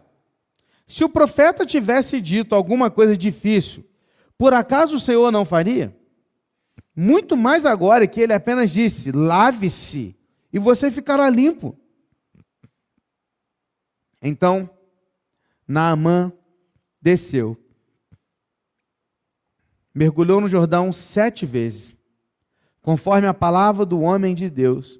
[0.85, 3.85] se o profeta tivesse dito alguma coisa difícil,
[4.37, 5.95] por acaso o Senhor não faria?
[6.95, 10.15] Muito mais agora que ele apenas disse: lave-se
[10.51, 11.77] e você ficará limpo.
[14.27, 14.67] Então,
[15.67, 16.33] Naamã
[16.99, 17.55] desceu,
[19.93, 21.95] mergulhou no Jordão sete vezes
[22.81, 24.99] conforme a palavra do homem de Deus,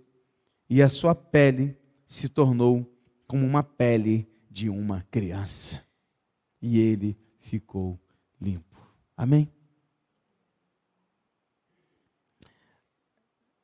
[0.67, 2.91] e a sua pele se tornou
[3.27, 5.83] como uma pele de uma criança.
[6.59, 7.99] E ele ficou
[8.41, 8.75] limpo.
[9.15, 9.51] Amém?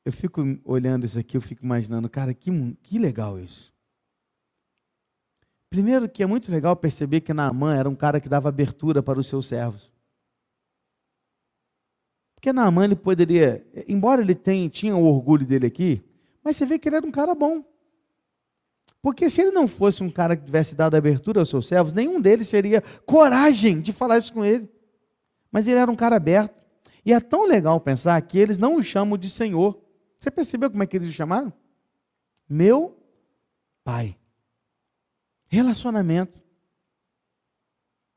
[0.06, 2.52] Eu fico olhando isso aqui, eu fico imaginando, cara, que,
[2.84, 3.71] que legal isso.
[5.72, 9.18] Primeiro que é muito legal perceber que Naamã era um cara que dava abertura para
[9.18, 9.90] os seus servos.
[12.36, 16.04] Porque Naaman ele poderia, embora ele tenha, tinha o orgulho dele aqui,
[16.44, 17.64] mas você vê que ele era um cara bom.
[19.02, 22.20] Porque se ele não fosse um cara que tivesse dado abertura aos seus servos, nenhum
[22.20, 24.70] deles teria coragem de falar isso com ele.
[25.50, 26.60] Mas ele era um cara aberto.
[27.06, 29.82] E é tão legal pensar que eles não o chamam de Senhor.
[30.20, 31.54] Você percebeu como é que eles o chamaram?
[32.50, 32.98] Meu
[33.86, 34.18] pai.
[35.54, 36.42] Relacionamento.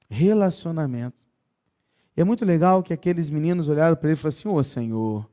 [0.09, 1.27] Relacionamento.
[2.17, 5.29] E é muito legal que aqueles meninos olharam para ele e falaram assim: Ô Senhor,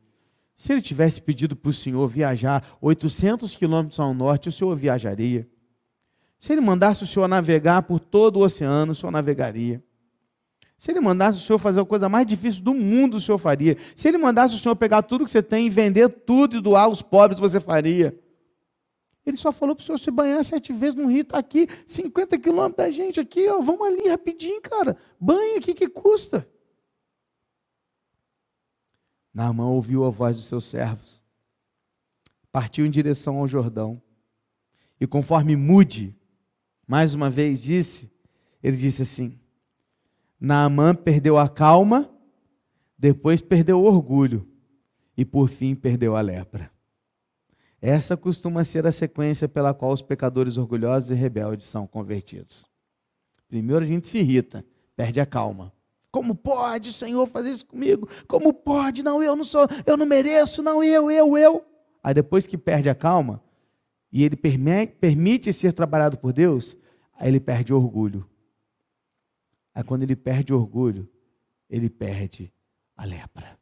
[0.58, 5.48] se ele tivesse pedido para o Senhor viajar 800 quilômetros ao norte, o Senhor viajaria.
[6.40, 9.84] Se ele mandasse o Senhor navegar por todo o oceano, o Senhor navegaria.
[10.80, 13.78] Se ele mandasse o Senhor fazer a coisa mais difícil do mundo, o Senhor faria.
[13.96, 16.86] Se ele mandasse o Senhor pegar tudo que você tem e vender tudo e doar
[16.86, 18.20] aos pobres, você faria.
[19.26, 22.40] Ele só falou para o senhor se banhar sete vezes no rio, está aqui, 50
[22.40, 24.98] quilômetros da gente aqui, ó, vamos ali rapidinho, cara.
[25.20, 26.48] Banha aqui que custa.
[29.34, 31.22] Naamã ouviu a voz dos seus servos,
[32.52, 34.02] partiu em direção ao Jordão,
[35.00, 36.16] e conforme Mude,
[36.86, 38.12] mais uma vez disse,
[38.62, 39.40] ele disse assim:
[40.40, 42.12] Naamã perdeu a calma,
[42.98, 44.48] depois perdeu o orgulho,
[45.16, 46.72] e por fim perdeu a lepra.
[47.82, 52.64] Essa costuma ser a sequência pela qual os pecadores orgulhosos e rebeldes são convertidos.
[53.48, 54.64] Primeiro a gente se irrita,
[54.96, 55.74] perde a calma.
[56.12, 58.08] Como pode, Senhor, fazer isso comigo?
[58.28, 59.02] Como pode?
[59.02, 61.66] Não, eu não sou, eu não mereço, não, eu, eu, eu.
[62.04, 63.42] Aí depois que perde a calma,
[64.12, 66.78] e ele permite ser trabalhado por Deus,
[67.18, 68.30] aí ele perde orgulho.
[69.74, 71.10] Aí quando ele perde orgulho,
[71.70, 72.54] ele perde
[72.96, 73.61] a lepra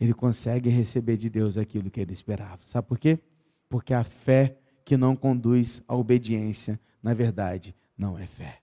[0.00, 2.60] ele consegue receber de Deus aquilo que ele esperava.
[2.64, 3.18] Sabe por quê?
[3.68, 8.62] Porque a fé que não conduz à obediência, na verdade, não é fé.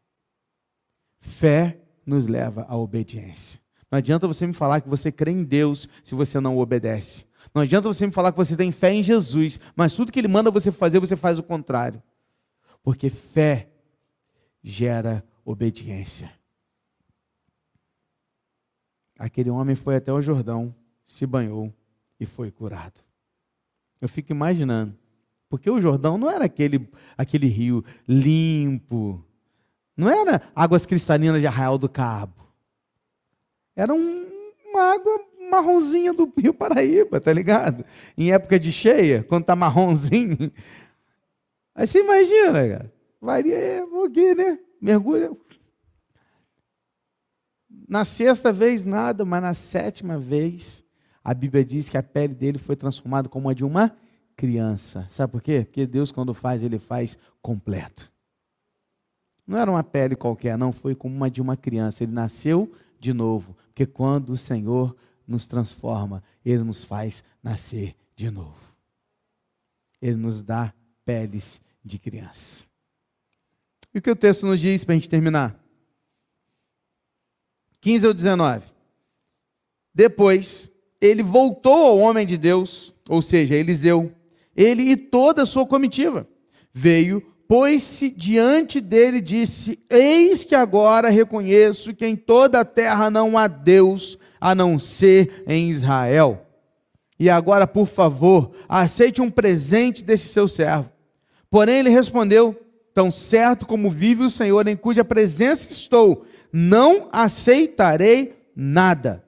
[1.20, 3.62] Fé nos leva à obediência.
[3.90, 7.26] Não adianta você me falar que você crê em Deus se você não obedece.
[7.54, 10.28] Não adianta você me falar que você tem fé em Jesus, mas tudo que ele
[10.28, 12.02] manda você fazer, você faz o contrário.
[12.82, 13.70] Porque fé
[14.64, 16.32] gera obediência.
[19.18, 20.76] Aquele homem foi até o Jordão
[21.08, 21.74] se banhou
[22.20, 23.02] e foi curado.
[24.00, 24.96] Eu fico imaginando,
[25.50, 26.88] porque o Jordão não era aquele,
[27.18, 29.24] aquele rio limpo,
[29.96, 32.46] não era águas cristalinas de Arraial do Cabo.
[33.76, 34.28] Era um,
[34.66, 37.84] uma água marronzinha do Rio Paraíba, tá ligado?
[38.16, 40.52] Em época de cheia, quando tá marronzinho.
[41.74, 42.94] Aí você imagina, cara.
[43.20, 44.60] Varia um pouquinho, né?
[44.80, 45.32] Mergulha.
[47.88, 50.84] Na sexta vez nada, mas na sétima vez
[51.28, 53.94] a Bíblia diz que a pele dele foi transformada como a de uma
[54.34, 55.06] criança.
[55.10, 55.66] Sabe por quê?
[55.66, 58.10] Porque Deus, quando faz, ele faz completo.
[59.46, 62.02] Não era uma pele qualquer, não, foi como uma de uma criança.
[62.02, 63.58] Ele nasceu de novo.
[63.66, 64.96] Porque quando o Senhor
[65.28, 68.74] nos transforma, ele nos faz nascer de novo.
[70.02, 70.74] Ele nos dá
[71.04, 72.70] peles de criança.
[73.94, 75.62] E o que o texto nos diz para a gente terminar?
[77.82, 78.66] 15 ou 19.
[79.94, 80.72] Depois,
[81.02, 84.12] ele voltou ao homem de Deus, ou seja, Eliseu,
[84.56, 86.28] ele e toda a sua comitiva.
[86.74, 93.10] Veio, pôs-se diante dele e disse: Eis que agora reconheço que em toda a terra
[93.10, 96.44] não há Deus a não ser em Israel.
[97.20, 100.92] E agora, por favor, aceite um presente desse seu servo.
[101.50, 102.56] Porém, ele respondeu:
[102.94, 109.24] Tão certo como vive o Senhor, em cuja presença estou, não aceitarei nada.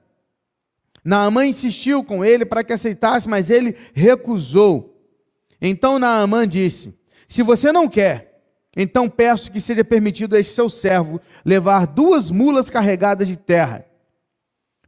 [1.04, 5.00] Naamã insistiu com ele para que aceitasse, mas ele recusou.
[5.60, 8.42] Então Naamã disse: Se você não quer,
[8.76, 13.84] então peço que seja permitido a este seu servo levar duas mulas carregadas de terra,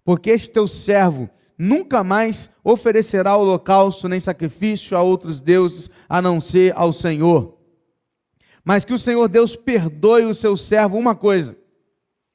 [0.05, 6.41] porque este teu servo nunca mais oferecerá holocausto nem sacrifício a outros deuses a não
[6.41, 7.59] ser ao Senhor.
[8.65, 11.57] Mas que o Senhor Deus perdoe o seu servo uma coisa: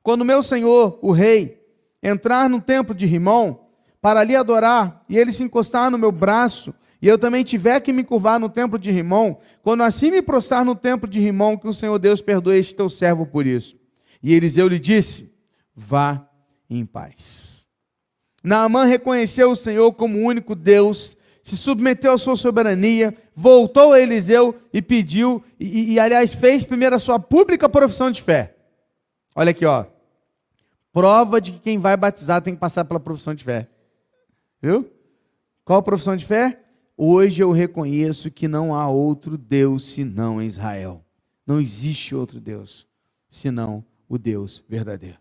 [0.04, 1.62] quando meu senhor, o rei,
[2.02, 3.67] entrar no templo de Rimão,
[4.02, 7.94] para ali adorar, e ele se encostar no meu braço, e eu também tiver que
[7.94, 11.68] me curvar no templo de Rimão, quando assim me prostrar no templo de Rimão, que
[11.68, 13.76] o Senhor Deus perdoe este teu servo por isso.
[14.22, 15.32] E Eliseu lhe disse:
[15.76, 16.28] Vá
[16.70, 17.66] em paz.
[18.44, 24.00] Naamã reconheceu o Senhor como o único Deus, se submeteu à sua soberania, voltou a
[24.00, 28.56] Eliseu e pediu, e, e aliás fez primeiro a sua pública profissão de fé.
[29.36, 29.86] Olha aqui, ó.
[30.92, 33.70] Prova de que quem vai batizar tem que passar pela profissão de fé.
[34.62, 34.92] Viu?
[35.64, 36.64] Qual profissão de fé?
[36.96, 41.06] Hoje eu reconheço que não há outro Deus senão Israel.
[41.46, 42.88] Não existe outro Deus
[43.30, 45.20] senão o Deus verdadeiro.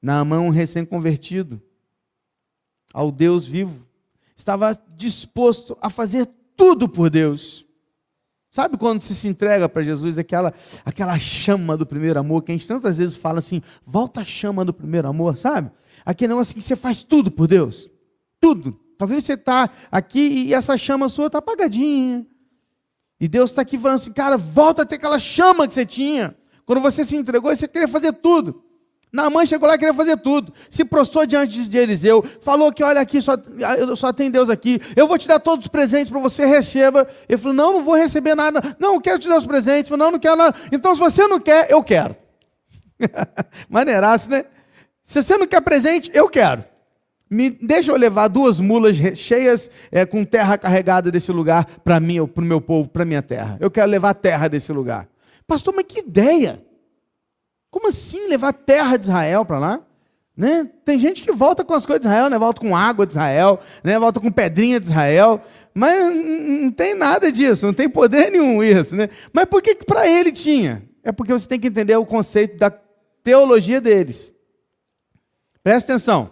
[0.00, 1.60] Naamã, um recém-convertido
[2.92, 3.86] ao Deus vivo,
[4.36, 7.66] estava disposto a fazer tudo por Deus.
[8.50, 12.54] Sabe quando você se entrega para Jesus, aquela, aquela chama do primeiro amor, que a
[12.54, 15.72] gente tantas vezes fala assim, volta a chama do primeiro amor, sabe?
[16.04, 17.90] Aquele negócio que você faz tudo por Deus.
[18.40, 18.78] Tudo.
[18.98, 22.26] Talvez você está aqui e essa chama sua está apagadinha.
[23.18, 26.36] E Deus está aqui falando assim, cara, volta a ter aquela chama que você tinha.
[26.66, 28.62] Quando você se entregou, você queria fazer tudo.
[29.14, 30.52] Na mãe chegou lá e queria fazer tudo.
[30.68, 33.34] Se prostrou diante de Eliseu, falou que olha aqui, só,
[33.96, 34.80] só tem Deus aqui.
[34.96, 37.06] Eu vou te dar todos os presentes para você receba.
[37.28, 38.60] Ele falou: não, não vou receber nada.
[38.76, 39.88] Não, eu quero te dar os presentes.
[39.88, 40.56] Falou, não, não quero nada.
[40.72, 42.16] Então, se você não quer, eu quero.
[43.70, 44.46] Maneiraço, né?
[45.04, 46.64] Se você não quer presente, eu quero.
[47.28, 52.24] Me deixa eu levar duas mulas cheias é, com terra carregada desse lugar para mim,
[52.26, 53.56] para o meu povo, para minha terra.
[53.60, 55.08] Eu quero levar terra desse lugar.
[55.46, 56.62] Pastor, mas que ideia!
[57.70, 59.80] Como assim levar terra de Israel para lá?
[60.36, 60.68] Né?
[60.84, 62.38] Tem gente que volta com as coisas de Israel, né?
[62.38, 63.98] volta com água de Israel, né?
[63.98, 65.40] volta com pedrinha de Israel,
[65.72, 68.96] mas não tem nada disso, não tem poder nenhum isso.
[68.96, 69.08] Né?
[69.32, 70.82] Mas por que, que para ele tinha?
[71.04, 72.72] É porque você tem que entender o conceito da
[73.22, 74.33] teologia deles.
[75.64, 76.30] Presta atenção.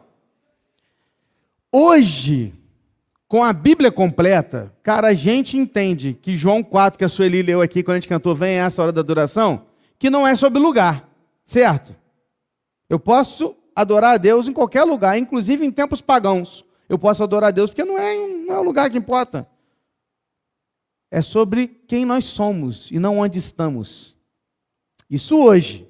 [1.73, 2.53] Hoje,
[3.27, 7.63] com a Bíblia completa, cara, a gente entende que João 4, que a Sueli leu
[7.63, 9.65] aqui quando a gente cantou Vem essa hora da adoração,
[9.99, 11.09] que não é sobre lugar.
[11.47, 11.97] Certo?
[12.91, 16.63] Eu posso adorar a Deus em qualquer lugar, inclusive em tempos pagãos.
[16.87, 18.15] Eu posso adorar a Deus porque não é,
[18.47, 19.49] não é o lugar que importa.
[21.11, 24.15] É sobre quem nós somos e não onde estamos.
[25.09, 25.89] Isso hoje,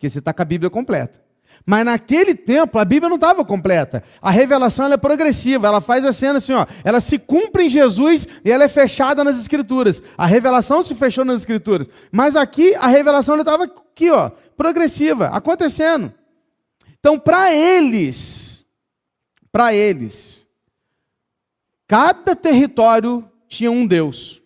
[0.00, 1.21] que você está com a Bíblia completa.
[1.64, 4.02] Mas naquele tempo a Bíblia não estava completa.
[4.20, 8.26] A revelação é progressiva, ela faz a cena assim, ó, ela se cumpre em Jesus
[8.44, 10.02] e ela é fechada nas Escrituras.
[10.16, 11.88] A revelação se fechou nas Escrituras.
[12.10, 16.12] Mas aqui a revelação estava aqui, ó, progressiva, acontecendo.
[16.98, 18.66] Então, para eles,
[19.50, 20.46] para eles,
[21.86, 24.40] cada território tinha um Deus.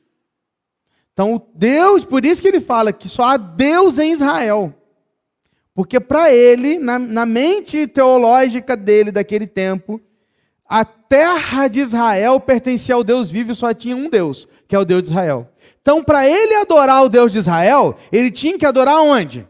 [1.12, 4.74] Então, Deus, por isso que ele fala que só há Deus em Israel.
[5.76, 10.00] Porque para ele, na, na mente teológica dele daquele tempo,
[10.66, 14.78] a terra de Israel pertencia ao Deus vivo e só tinha um Deus, que é
[14.78, 15.46] o Deus de Israel.
[15.82, 19.46] Então, para ele adorar o Deus de Israel, ele tinha que adorar onde?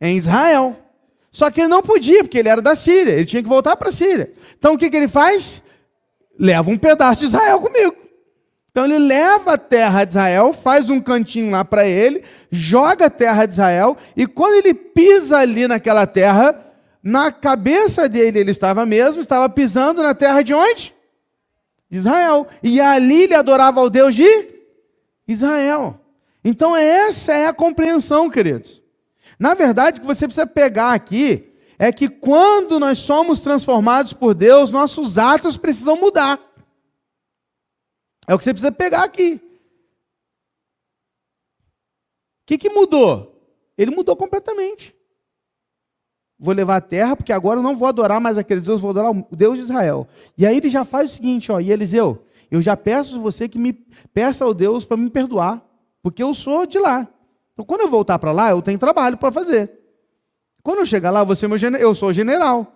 [0.00, 0.76] Em Israel.
[1.32, 3.88] Só que ele não podia, porque ele era da Síria, ele tinha que voltar para
[3.88, 4.32] a Síria.
[4.56, 5.60] Então, o que, que ele faz?
[6.38, 7.96] Leva um pedaço de Israel comigo.
[8.76, 12.22] Então ele leva a terra de Israel, faz um cantinho lá para ele,
[12.52, 16.62] joga a terra de Israel, e quando ele pisa ali naquela terra,
[17.02, 20.94] na cabeça dele ele estava mesmo, estava pisando na terra de onde?
[21.88, 22.46] De Israel.
[22.62, 24.28] E ali ele adorava ao Deus de
[25.26, 25.98] Israel.
[26.44, 28.82] Então essa é a compreensão, queridos.
[29.38, 34.34] Na verdade, o que você precisa pegar aqui é que quando nós somos transformados por
[34.34, 36.45] Deus, nossos atos precisam mudar.
[38.26, 39.40] É o que você precisa pegar aqui.
[42.42, 43.36] O que, que mudou?
[43.76, 44.94] Ele mudou completamente.
[46.38, 49.10] Vou levar a terra, porque agora eu não vou adorar mais aqueles deuses, vou adorar
[49.10, 50.06] o Deus de Israel.
[50.36, 53.58] E aí ele já faz o seguinte, ó, e Eliseu, eu já peço você que
[53.58, 53.72] me
[54.12, 55.62] peça ao Deus para me perdoar,
[56.02, 57.08] porque eu sou de lá.
[57.54, 59.70] Então quando eu voltar para lá, eu tenho trabalho para fazer.
[60.62, 62.72] Quando eu chegar lá, você é meu eu sou general.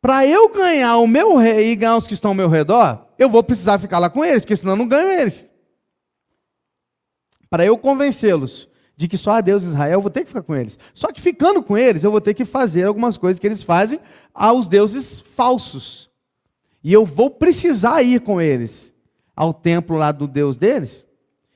[0.00, 3.30] Para eu ganhar o meu rei e ganhar os que estão ao meu redor, eu
[3.30, 5.48] vou precisar ficar lá com eles, porque senão eu não ganho eles.
[7.48, 10.54] Para eu convencê-los de que só há Deus Israel, eu vou ter que ficar com
[10.54, 10.78] eles.
[10.94, 14.00] Só que ficando com eles, eu vou ter que fazer algumas coisas que eles fazem
[14.32, 16.10] aos deuses falsos.
[16.82, 18.92] E eu vou precisar ir com eles
[19.36, 21.06] ao templo lá do Deus deles.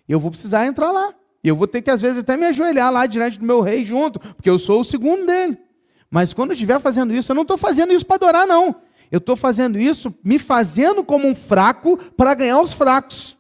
[0.09, 1.15] Eu vou precisar entrar lá.
[1.43, 3.85] E eu vou ter que, às vezes, até me ajoelhar lá diante do meu rei
[3.85, 5.57] junto, porque eu sou o segundo dele.
[6.11, 8.77] Mas quando eu estiver fazendo isso, eu não estou fazendo isso para adorar, não.
[9.11, 13.37] Eu estou fazendo isso me fazendo como um fraco para ganhar os fracos.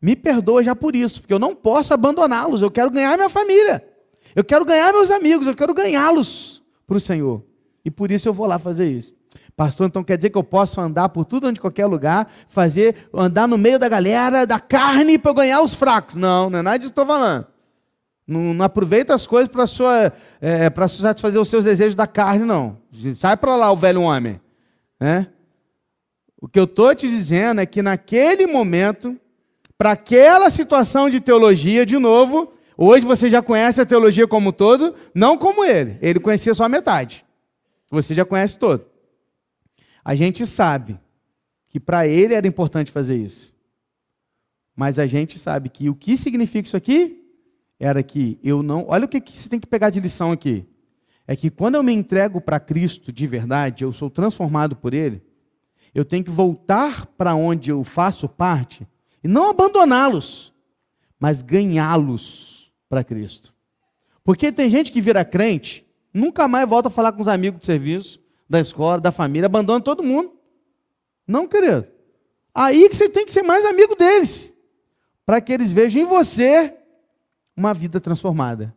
[0.00, 2.62] Me perdoa já por isso, porque eu não posso abandoná-los.
[2.62, 3.86] Eu quero ganhar minha família.
[4.34, 5.46] Eu quero ganhar meus amigos.
[5.46, 7.42] Eu quero ganhá-los para o Senhor.
[7.84, 9.14] E por isso eu vou lá fazer isso.
[9.56, 13.48] Pastor, então quer dizer que eu posso andar por tudo onde qualquer lugar, fazer, andar
[13.48, 16.14] no meio da galera, da carne para ganhar os fracos.
[16.14, 17.46] Não, não é nada disso que estou falando.
[18.28, 22.44] Não, não aproveita as coisas para sua é, para satisfazer os seus desejos da carne,
[22.44, 22.76] não.
[23.16, 24.38] Sai para lá o velho homem.
[25.00, 25.28] Né?
[26.38, 29.18] O que eu estou te dizendo é que naquele momento,
[29.78, 34.94] para aquela situação de teologia, de novo, hoje você já conhece a teologia como todo,
[35.14, 35.96] não como ele.
[36.02, 37.24] Ele conhecia só a metade.
[37.90, 38.84] Você já conhece todo.
[40.04, 41.00] A gente sabe
[41.70, 43.54] que para ele era importante fazer isso.
[44.76, 47.27] Mas a gente sabe que o que significa isso aqui?
[47.78, 48.86] Era que eu não.
[48.88, 50.66] Olha o que, que você tem que pegar de lição aqui.
[51.26, 55.22] É que quando eu me entrego para Cristo de verdade, eu sou transformado por Ele,
[55.94, 58.86] eu tenho que voltar para onde eu faço parte
[59.22, 60.54] e não abandoná-los,
[61.20, 63.54] mas ganhá-los para Cristo.
[64.24, 67.66] Porque tem gente que vira crente, nunca mais volta a falar com os amigos de
[67.66, 70.32] serviço, da escola, da família, abandona todo mundo.
[71.26, 71.86] Não, querido.
[72.54, 74.52] Aí que você tem que ser mais amigo deles,
[75.26, 76.77] para que eles vejam em você
[77.58, 78.72] uma vida transformada.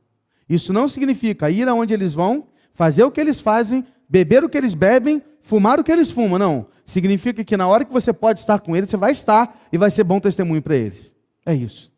[0.50, 4.58] Isso não significa ir aonde eles vão, fazer o que eles fazem, beber o que
[4.58, 6.40] eles bebem, fumar o que eles fumam.
[6.40, 6.68] Não.
[6.84, 9.92] Significa que na hora que você pode estar com eles, você vai estar e vai
[9.92, 11.16] ser bom testemunho para eles.
[11.46, 11.92] É isso.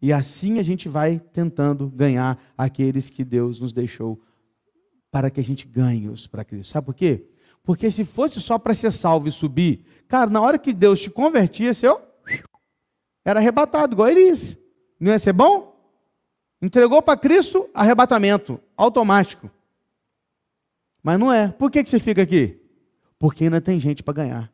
[0.00, 4.20] E assim a gente vai tentando ganhar aqueles que Deus nos deixou
[5.10, 6.72] para que a gente ganhe-os para Cristo.
[6.72, 7.26] Sabe por quê?
[7.62, 11.10] Porque se fosse só para ser salvo e subir, cara, na hora que Deus te
[11.10, 12.00] convertia, seu
[13.24, 14.56] era arrebatado, igual Elias.
[14.98, 15.74] Não ia ser bom?
[16.60, 19.50] Entregou para Cristo, arrebatamento, automático.
[21.02, 21.48] Mas não é.
[21.48, 22.60] Por que, que você fica aqui?
[23.18, 24.52] Porque ainda tem gente para ganhar.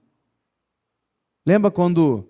[1.46, 2.28] Lembra quando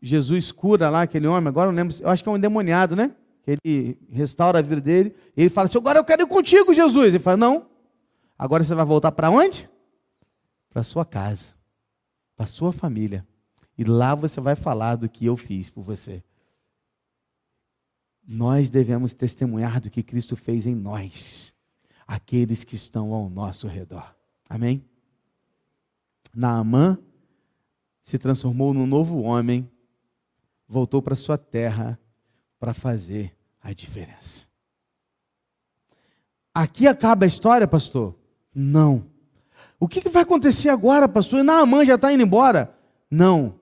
[0.00, 1.48] Jesus cura lá aquele homem?
[1.48, 3.14] Agora eu lembro, eu acho que é um endemoniado, né?
[3.46, 5.14] Ele restaura a vida dele.
[5.36, 7.08] Ele fala assim: Agora eu quero ir contigo, Jesus.
[7.08, 7.66] Ele fala: Não.
[8.38, 9.68] Agora você vai voltar para onde?
[10.70, 11.48] Para sua casa,
[12.36, 13.26] para sua família.
[13.76, 16.22] E lá você vai falar do que eu fiz por você.
[18.26, 21.52] Nós devemos testemunhar do que Cristo fez em nós,
[22.06, 24.14] aqueles que estão ao nosso redor.
[24.48, 24.84] Amém?
[26.34, 26.98] Naamã
[28.02, 29.70] se transformou num novo homem,
[30.68, 31.98] voltou para sua terra
[32.58, 34.46] para fazer a diferença.
[36.54, 38.14] Aqui acaba a história, pastor?
[38.54, 39.06] Não.
[39.80, 41.40] O que, vai acontecer agora, pastor?
[41.40, 42.74] E Naamã já está indo embora?
[43.10, 43.58] Não.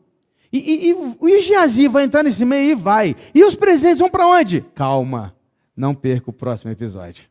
[0.53, 3.15] E, e, e o Geazi vai entrar nesse meio e vai.
[3.35, 4.63] E os presentes vão para onde?
[4.75, 5.35] Calma,
[5.77, 7.25] não perca o próximo episódio.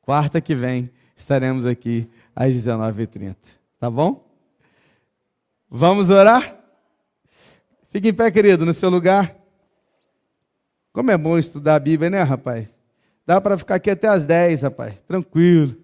[0.00, 3.36] Quarta que vem estaremos aqui às 19h30.
[3.78, 4.28] Tá bom?
[5.70, 6.56] Vamos orar?
[7.88, 9.36] Fique em pé, querido, no seu lugar.
[10.92, 12.68] Como é bom estudar a Bíblia, né, rapaz?
[13.24, 15.00] Dá para ficar aqui até às 10, rapaz.
[15.06, 15.81] Tranquilo.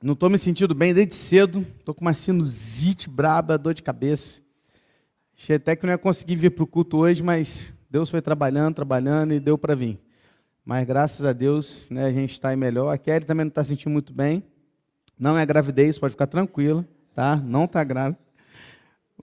[0.00, 1.66] Não estou me sentindo bem desde cedo.
[1.76, 4.40] Estou com uma sinusite braba, dor de cabeça.
[5.36, 8.76] Achei até que não ia conseguir vir para o culto hoje, mas Deus foi trabalhando,
[8.76, 9.98] trabalhando e deu para vir.
[10.64, 12.92] Mas graças a Deus, né, a gente está melhor.
[12.92, 14.44] A Kelly também não está sentindo muito bem.
[15.18, 17.34] Não é gravidez, pode ficar tranquila, tá?
[17.34, 18.20] Não está grávida.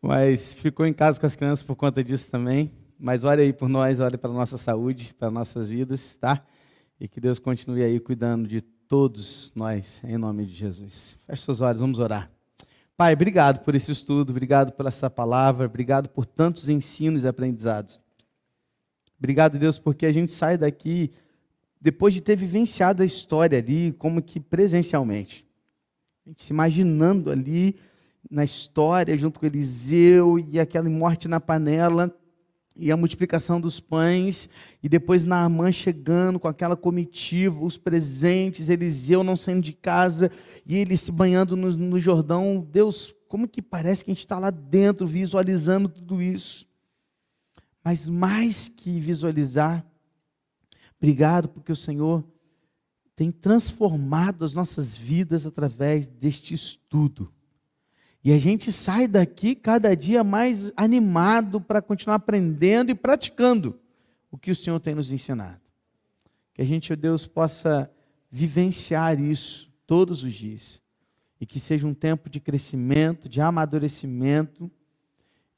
[0.02, 2.70] Mas ficou em casa com as crianças por conta disso também.
[3.00, 6.44] Mas olha aí por nós, olha pela nossa saúde, pelas nossas vidas, tá?
[7.00, 11.18] E que Deus continue aí cuidando de todos nós, em nome de Jesus.
[11.26, 12.32] Feche seus olhos, vamos orar.
[12.96, 18.00] Pai, obrigado por esse estudo, obrigado por essa palavra, obrigado por tantos ensinos e aprendizados.
[19.18, 21.12] Obrigado, Deus, porque a gente sai daqui
[21.82, 25.46] depois de ter vivenciado a história ali, como que presencialmente.
[26.26, 27.76] A gente se imaginando ali
[28.30, 32.16] na história, junto com Eliseu e aquela morte na panela
[32.76, 34.50] e a multiplicação dos pães,
[34.84, 40.30] e depois Naamã chegando com aquela comitiva, os presentes, Eliseu não saindo de casa,
[40.66, 42.66] e ele se banhando no, no Jordão.
[42.70, 46.68] Deus, como que parece que a gente está lá dentro visualizando tudo isso?
[47.84, 49.86] Mas mais que visualizar,
[50.98, 52.24] obrigado porque o Senhor
[53.16, 57.32] tem transformado as nossas vidas através deste estudo.
[58.26, 63.80] E a gente sai daqui cada dia mais animado para continuar aprendendo e praticando
[64.32, 65.62] o que o Senhor tem nos ensinado.
[66.52, 67.88] Que a gente, ó Deus, possa
[68.32, 70.82] vivenciar isso todos os dias.
[71.40, 74.72] E que seja um tempo de crescimento, de amadurecimento.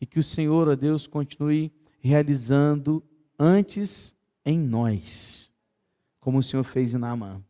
[0.01, 3.01] E que o Senhor, ó Deus, continue realizando
[3.39, 4.13] antes
[4.45, 5.49] em nós,
[6.19, 7.41] como o Senhor fez em Naamã,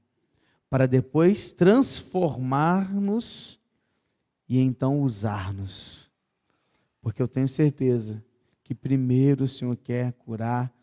[0.69, 3.56] para depois transformar-nos
[4.47, 6.09] e então usar-nos.
[7.01, 8.23] Porque eu tenho certeza
[8.63, 10.73] que primeiro o Senhor quer curar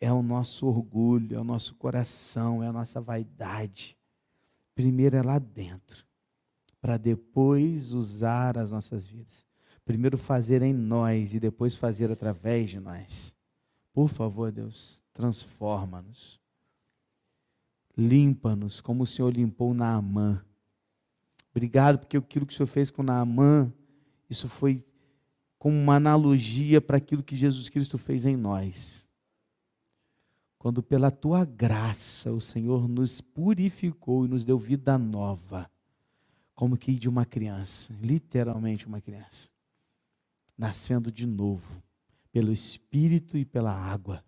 [0.00, 3.96] é o nosso orgulho, é o nosso coração, é a nossa vaidade.
[4.74, 6.04] Primeiro é lá dentro,
[6.80, 9.46] para depois usar as nossas vidas.
[9.84, 13.34] Primeiro fazer em nós e depois fazer através de nós.
[13.92, 16.40] Por favor, Deus, transforma-nos.
[17.96, 20.44] Limpa-nos como o Senhor limpou Naamã
[21.54, 23.72] Obrigado, porque aquilo que o Senhor fez com Naamã,
[24.28, 24.84] isso foi
[25.56, 29.08] como uma analogia para aquilo que Jesus Cristo fez em nós.
[30.58, 35.70] Quando pela tua graça o Senhor nos purificou e nos deu vida nova,
[36.56, 39.48] como que de uma criança, literalmente uma criança,
[40.58, 41.80] nascendo de novo,
[42.32, 44.24] pelo Espírito e pela água.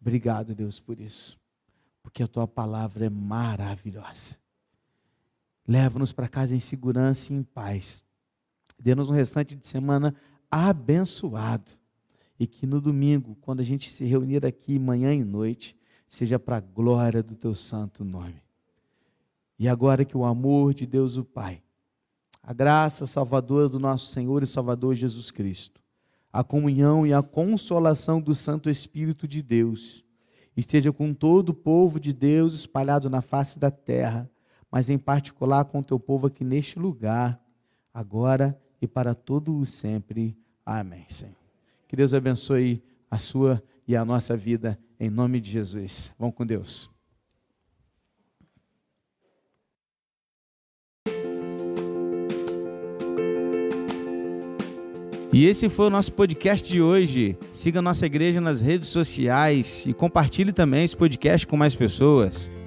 [0.00, 1.40] Obrigado, Deus, por isso,
[2.04, 4.38] porque a tua palavra é maravilhosa.
[5.66, 8.02] Leva-nos para casa em segurança e em paz.
[8.78, 10.14] Dê-nos um restante de semana
[10.50, 11.70] abençoado.
[12.38, 15.76] E que no domingo, quando a gente se reunir aqui manhã e noite,
[16.08, 18.42] seja para a glória do teu santo nome.
[19.58, 21.62] E agora que o amor de Deus o Pai,
[22.42, 25.80] a graça salvadora do nosso Senhor e Salvador Jesus Cristo,
[26.32, 30.02] a comunhão e a consolação do Santo Espírito de Deus,
[30.56, 34.30] esteja com todo o povo de Deus espalhado na face da terra,
[34.70, 37.42] mas em particular com o teu povo aqui neste lugar,
[37.92, 40.36] agora e para todo o sempre.
[40.64, 41.34] Amém, Senhor.
[41.88, 46.14] Que Deus abençoe a sua e a nossa vida, em nome de Jesus.
[46.18, 46.88] Vamos com Deus.
[55.32, 57.38] E esse foi o nosso podcast de hoje.
[57.52, 62.50] Siga nossa igreja nas redes sociais e compartilhe também esse podcast com mais pessoas.